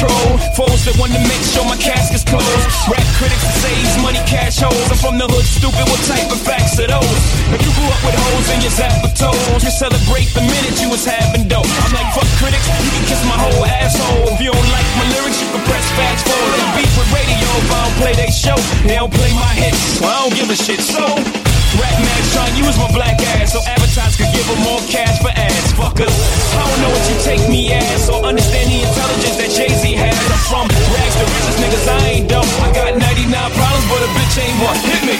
Patrol. 0.00 0.40
Foes 0.56 0.84
that 0.88 0.96
want 0.96 1.12
to 1.12 1.20
make 1.28 1.44
sure 1.44 1.64
my 1.68 1.76
casket's 1.76 2.24
closed. 2.24 2.48
Rap 2.88 3.04
critics 3.20 3.44
that 3.44 3.56
say 3.60 3.72
he's 3.76 3.96
money 4.00 4.20
cash 4.24 4.60
holes. 4.60 4.88
I'm 4.88 4.96
from 4.96 5.16
the 5.20 5.28
hood, 5.28 5.44
stupid. 5.44 5.84
What 5.88 6.00
type 6.08 6.28
of 6.32 6.40
facts 6.40 6.80
are 6.80 6.88
those? 6.88 7.20
If 7.52 7.60
you 7.60 7.72
grew 7.76 7.88
up 7.92 8.00
with 8.00 8.16
hoes 8.16 8.48
in 8.56 8.60
your 8.64 8.72
zapper 8.72 9.12
toes, 9.12 9.60
you 9.60 9.72
celebrate 9.72 10.32
the 10.32 10.44
minute 10.44 10.80
you 10.80 10.88
was 10.88 11.04
having 11.04 11.48
dough. 11.48 11.64
I'm 11.84 11.92
like, 11.92 12.08
fuck 12.16 12.28
critics, 12.40 12.64
you 12.64 12.92
can 12.96 13.04
kiss 13.04 13.22
my 13.28 13.36
whole 13.36 13.64
asshole. 13.64 14.32
If 14.32 14.40
you 14.40 14.50
don't 14.52 14.70
like 14.72 14.88
my 14.96 15.06
lyrics, 15.12 15.38
you 15.44 15.48
can 15.52 15.62
press 15.68 15.84
fast 15.96 16.24
forward. 16.24 16.56
They 16.56 16.68
beef 16.80 16.92
with 16.96 17.10
radio 17.12 17.48
if 17.60 17.68
I 17.68 17.78
don't 17.84 17.96
play 18.00 18.14
they 18.16 18.32
show. 18.32 18.58
They 18.88 18.96
don't 18.96 19.12
play 19.12 19.32
my 19.36 19.52
hits, 19.52 20.00
so 20.00 20.08
I 20.08 20.14
don't 20.24 20.34
give 20.34 20.48
a 20.48 20.56
shit. 20.56 20.80
So. 20.80 21.39
Rap 21.78 21.94
man 22.02 22.22
trying 22.34 22.56
use 22.58 22.74
my 22.74 22.90
black 22.90 23.14
ass 23.38 23.54
so 23.54 23.62
advertisers 23.62 24.18
could 24.18 24.32
give 24.34 24.42
them 24.50 24.58
more 24.66 24.82
cash 24.90 25.22
for 25.22 25.30
ads. 25.30 25.70
Fuckers, 25.78 26.10
I 26.58 26.66
don't 26.66 26.80
know 26.82 26.90
what 26.90 27.04
you 27.06 27.16
take 27.22 27.46
me 27.46 27.70
as 27.70 28.10
or 28.10 28.18
understand 28.26 28.66
the 28.74 28.82
intelligence 28.82 29.36
that 29.38 29.50
Jay 29.54 29.70
Z 29.70 29.86
has. 29.94 30.18
I'm 30.34 30.42
from 30.50 30.66
rags 30.66 31.14
to 31.14 31.26
riches, 31.30 31.56
niggas. 31.62 31.86
I 31.86 31.98
ain't 32.10 32.26
dumb. 32.26 32.48
I 32.66 32.74
got 32.74 32.98
99 32.98 33.30
problems, 33.54 33.86
but 33.86 34.02
a 34.02 34.10
bitch 34.18 34.36
ain't 34.42 34.58
one. 34.58 34.78
Hit 34.82 35.02
me. 35.06 35.16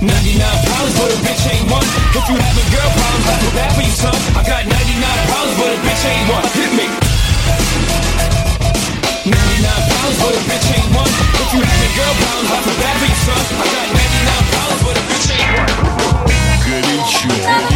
99 0.00 0.08
problems, 0.08 0.94
but 0.96 1.08
a 1.12 1.18
bitch 1.20 1.44
ain't 1.52 1.68
one. 1.68 1.84
If 2.16 2.24
you 2.24 2.36
having 2.40 2.68
girl 2.72 2.90
problems, 2.96 3.26
I 3.28 3.34
feel 3.36 3.52
bad 3.52 3.70
for 3.76 3.84
you, 3.84 3.94
son. 4.00 4.16
I 4.32 4.40
got 4.48 4.64
99 4.64 5.28
problems, 5.28 5.56
but 5.60 5.68
a 5.76 5.78
bitch 5.84 6.04
ain't 6.08 6.26
one. 6.32 6.46
Hit 6.56 6.72
me 6.72 6.86
problems, 10.16 10.22
but 10.22 10.34
a 10.34 10.42
bitch 10.48 10.68
ain't 10.76 10.94
one. 10.94 11.08
If 11.08 11.52
you 11.52 11.60
have 11.60 11.68
having 11.68 11.94
girl 11.96 12.14
problems, 12.20 12.50
I 12.50 12.58
feel 12.62 12.76
bad 12.80 12.96
for 13.00 13.06
your 13.06 13.20
son. 13.24 13.42
I 13.52 13.66
got 13.72 13.86
99 13.92 14.44
problems, 14.52 14.82
but 14.84 14.94
a 14.96 15.02
bitch 15.08 15.28
ain't 15.34 15.50
one. 15.56 15.72
Good 16.64 16.84
at 16.84 17.70
you. 17.70 17.75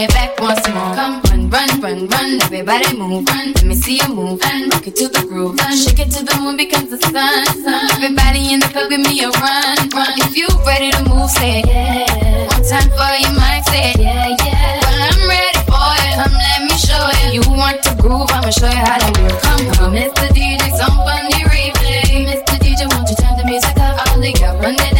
It 0.00 0.10
back 0.10 0.40
once 0.40 0.66
more. 0.68 0.94
Come 0.94 1.20
run, 1.28 1.50
run, 1.50 1.80
run, 1.80 2.08
run. 2.08 2.42
Everybody 2.42 2.96
move, 2.96 3.28
run. 3.28 3.52
Let 3.52 3.64
me 3.64 3.74
see 3.74 4.00
you 4.00 4.08
move 4.08 4.40
and 4.44 4.72
rock 4.72 4.86
it 4.86 4.96
to 4.96 5.08
the 5.08 5.26
groove. 5.28 5.58
Run, 5.58 5.76
shake 5.76 6.00
it 6.00 6.10
to 6.16 6.24
the 6.24 6.34
moon 6.40 6.56
because 6.56 6.88
the 6.88 6.98
sun, 6.98 7.44
sun. 7.64 7.90
Everybody 7.96 8.52
in 8.52 8.60
the 8.60 8.68
club, 8.72 8.88
give 8.90 9.00
me 9.00 9.20
a 9.22 9.30
run, 9.30 9.76
run. 9.92 10.14
If 10.24 10.36
you 10.36 10.48
ready 10.64 10.90
to 10.92 11.02
move, 11.04 11.30
say 11.30 11.60
it, 11.60 11.66
yeah. 11.66 12.48
One 12.48 12.64
time 12.64 12.88
for 12.96 13.12
your 13.20 13.34
mind, 13.36 13.64
say 13.68 13.92
yeah, 14.00 14.36
yeah. 14.40 14.80
Well, 14.80 15.00
I'm 15.04 15.20
ready 15.28 15.60
for 15.68 15.90
it. 16.00 16.12
Come, 16.16 16.36
let 16.38 16.60
me 16.64 16.74
show 16.80 17.04
you. 17.28 17.40
You 17.40 17.42
want 17.52 17.82
to 17.84 17.92
groove? 18.00 18.30
I'ma 18.32 18.50
show 18.50 18.70
you 18.72 18.80
how 18.80 18.98
to 18.98 19.10
it. 19.26 19.36
Come, 19.44 19.64
come, 19.76 19.92
Mr. 20.00 20.26
DJ, 20.32 20.64
some 20.80 20.96
fun 21.04 21.28
the 21.28 21.44
replay. 21.44 22.24
Mr. 22.24 22.56
DJ, 22.62 22.88
won't 22.88 23.08
you 23.10 23.16
turn 23.20 23.36
the 23.36 23.44
music 23.44 23.76
up? 23.76 24.00
All 24.08 24.20
they 24.20 24.32
got 24.32 24.56
run 24.64 24.76
the 24.76 24.99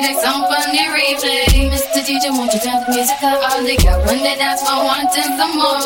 next 0.00 0.24
on 0.24 0.42
funny 0.48 0.88
replay. 0.88 1.68
Mr. 1.68 2.00
DJ, 2.00 2.30
won't 2.30 2.52
you 2.54 2.60
turn 2.60 2.80
the 2.84 2.90
music 2.94 3.22
up? 3.22 3.52
All 3.52 3.62
they 3.62 3.76
got 3.76 3.98
one 4.06 4.18
day 4.18 4.36
that's 4.38 4.62
for 4.62 4.84
wanting 4.84 5.30
some 5.36 5.56
more. 5.56 5.76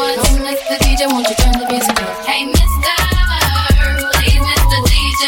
Mr. 0.46 0.78
DJ, 0.78 1.10
won't 1.10 1.28
you 1.28 1.34
turn 1.36 1.52
the 1.58 1.66
music 1.68 2.00
up? 2.00 2.24
Hey, 2.26 2.46
Mr. 2.46 2.92
DJ. 4.90 5.24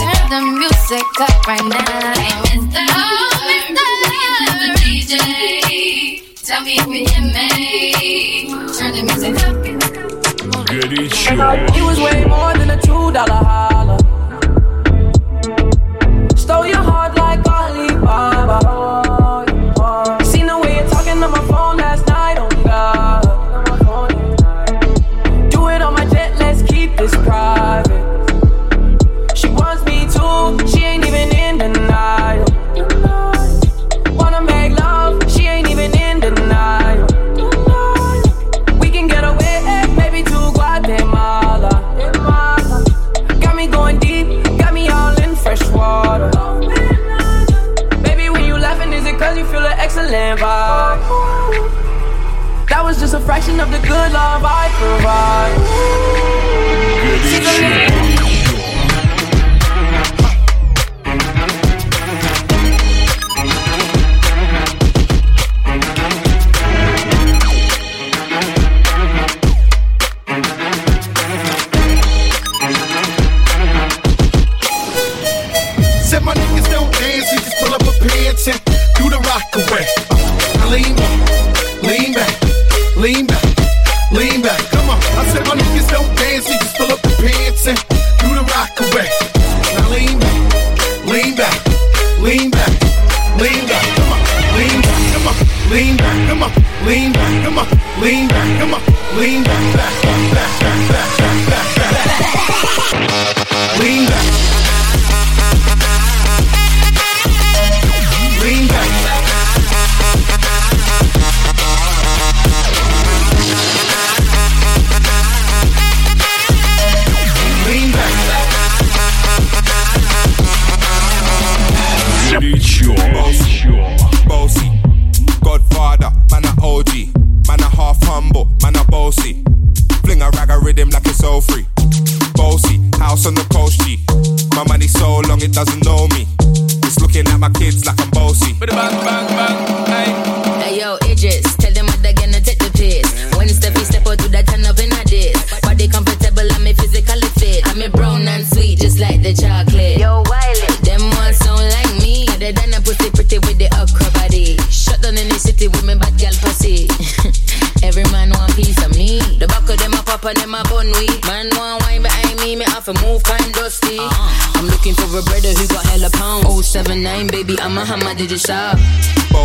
Turn 0.00 0.28
the 0.30 0.40
music 0.58 1.20
up. 1.20 1.46
right 1.46 1.64
now. 1.64 2.14
Hey, 2.16 2.34
Mr. 2.48 2.80
Oh, 2.88 3.36
Mr. 3.48 3.84
Please, 4.80 5.10
Mr. 5.10 5.20
DJ, 5.60 6.22
tell 6.42 6.60
me 6.64 6.72
if 6.78 6.86
you 6.86 7.04
hear. 7.04 7.20
Turn 8.78 8.92
the 8.96 9.02
music 9.04 9.36
up. 9.44 9.54
Goody, 10.70 11.04
it 11.06 11.82
was 11.84 11.98
way 11.98 12.24
more 12.24 12.52
than 12.54 12.70
a 12.70 12.80
two 12.80 13.10
dollar 13.12 13.34
high. 13.44 13.69
Baba. 18.00 19.09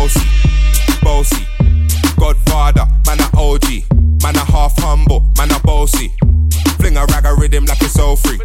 Bossy, 0.06 0.28
bossy. 1.02 1.46
Godfather, 2.16 2.86
man 3.06 3.18
a 3.18 3.28
OG. 3.36 3.90
Man 4.22 4.36
a 4.36 4.44
half 4.44 4.78
humble, 4.78 5.26
man 5.36 5.50
a 5.50 5.58
bossy. 5.58 6.12
Fling 6.78 6.96
a 6.96 7.04
rag 7.06 7.26
a 7.26 7.34
rhythm 7.34 7.64
like 7.64 7.82
it's 7.82 7.98
all 7.98 8.14
free. 8.14 8.38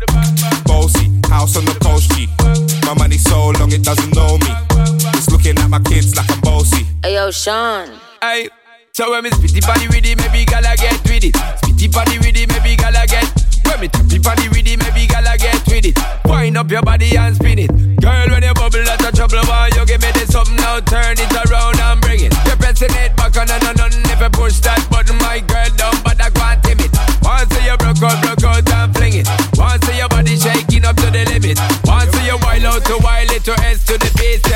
Bossy, 0.65 1.05
house 1.29 1.55
on 1.55 1.65
the 1.65 1.77
coast 1.79 2.09
G. 2.13 2.27
My 2.88 2.95
money 2.95 3.19
so 3.19 3.49
long 3.59 3.71
it 3.71 3.83
doesn't 3.83 4.15
know 4.15 4.39
me. 4.39 4.49
It's 5.13 5.29
looking 5.29 5.55
at 5.59 5.69
my 5.69 5.79
kids 5.81 6.15
like 6.15 6.31
I'm 6.31 6.41
bossy. 6.41 6.83
Hey 7.03 7.13
yo, 7.13 7.29
Sean. 7.29 7.89
Hey, 8.21 8.49
so 8.93 9.11
when 9.11 9.23
me 9.23 9.29
spitty 9.29 9.61
body 9.61 9.88
with 9.88 10.03
it, 10.03 10.17
maybe 10.17 10.45
gala 10.45 10.75
get 10.75 10.97
with 11.03 11.23
it. 11.23 11.35
Spitty 11.61 11.93
body 11.93 12.17
with 12.17 12.38
it, 12.38 12.49
maybe 12.49 12.75
gala 12.75 13.05
get. 13.05 13.29
When 13.65 13.79
me 13.81 13.88
tappy 13.88 14.17
body 14.17 14.49
with 14.49 14.65
it, 14.65 14.79
maybe 14.79 15.05
gala 15.05 15.38
get 15.38 15.61
with 15.67 15.85
it. 15.85 15.97
Wind 16.25 16.57
up 16.57 16.71
your 16.71 16.81
body 16.81 17.15
and 17.17 17.35
spin 17.35 17.59
it. 17.59 17.69
Girl, 18.01 18.29
when 18.29 18.41
you 18.41 18.53
bubble, 18.55 18.83
that's 18.83 19.05
a 19.05 19.11
trouble. 19.11 19.45
Why 19.45 19.69
you 19.77 19.85
give 19.85 20.01
me 20.01 20.11
this 20.13 20.33
something 20.33 20.55
now? 20.55 20.79
Turn 20.79 21.13
it 21.13 21.29
around 21.29 21.29
and 21.29 21.49
bring 21.49 21.51
it. 22.81 22.91
It 22.91 23.15
back 23.15 23.37
on 23.37 23.49
and 23.49 23.79
on 23.79 23.93
and 23.93 24.05
if 24.05 24.21
you 24.21 24.29
push 24.29 24.59
that 24.61 24.81
button, 24.89 25.17
my 25.17 25.39
girl 25.45 25.69
down, 25.77 25.95
but 26.03 26.19
I 26.21 26.29
can't 26.29 26.61
timid. 26.63 26.91
Once 27.21 27.53
you 27.61 27.77
broke 27.77 28.01
out, 28.03 28.21
broke 28.21 28.43
out 28.43 28.69
and 28.69 28.93
fling 28.95 29.15
it. 29.21 29.27
Once 29.57 29.85
your 29.93 30.09
body 30.09 30.35
shaking 30.37 30.85
up 30.85 30.95
to 30.97 31.07
the 31.09 31.23
limit. 31.29 31.57
Once 31.85 32.13
you 32.25 32.37
wild 32.41 32.65
out 32.65 32.85
to 32.85 32.97
wild 33.03 33.31
it 33.31 33.43
to 33.45 33.53
S 33.65 33.85
to 33.85 33.97
the 33.97 34.09
base, 34.17 34.51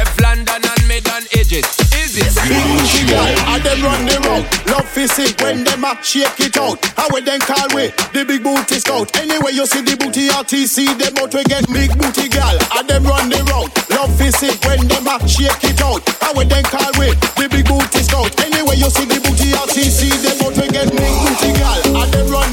them 3.76 3.84
run 3.84 4.06
the 4.06 4.18
road. 4.28 4.46
Love 4.72 4.88
see 4.88 5.32
when 5.44 5.64
them 5.64 5.84
a 5.84 5.98
shake 6.02 6.40
it 6.40 6.58
out. 6.58 6.80
How 6.96 7.08
we 7.14 7.22
then 7.22 7.40
call 7.40 7.68
we 7.76 7.92
the 8.16 8.24
big 8.26 8.44
booty 8.44 8.80
scout. 8.80 9.12
Anyway, 9.18 9.52
you 9.52 9.66
see 9.66 9.82
the 9.82 9.96
booty 9.98 10.30
RTC, 10.30 10.98
them 10.98 11.16
out 11.20 11.34
we 11.34 11.44
get 11.44 11.68
big 11.72 11.92
booty 11.98 12.30
girl, 12.30 12.56
and 12.78 12.88
them 12.88 13.04
run 13.04 13.30
the 13.30 13.42
road. 13.52 13.70
Love 13.92 14.16
see 14.16 14.52
when 14.68 14.88
them 14.88 15.08
a 15.08 15.20
shake 15.28 15.64
it 15.64 15.82
out. 15.82 16.02
How 16.22 16.34
we 16.36 16.46
then 16.46 16.64
call 16.64 16.92
we 17.00 17.12
the 17.36 17.48
big 17.52 17.68
booty 17.68 18.02
scout. 18.04 18.32
Anyway, 18.40 18.80
you 18.80 18.90
see 18.90 19.06
the 19.06 19.20
booty 19.20 19.52
RTC, 19.52 20.12
them 20.24 20.40
out 20.46 20.56
we 20.56 20.68
get 20.72 20.88
big 20.92 21.16
booty 21.24 21.52
girl, 21.60 22.00
and 22.00 22.10
them 22.12 22.28
run 22.32 22.45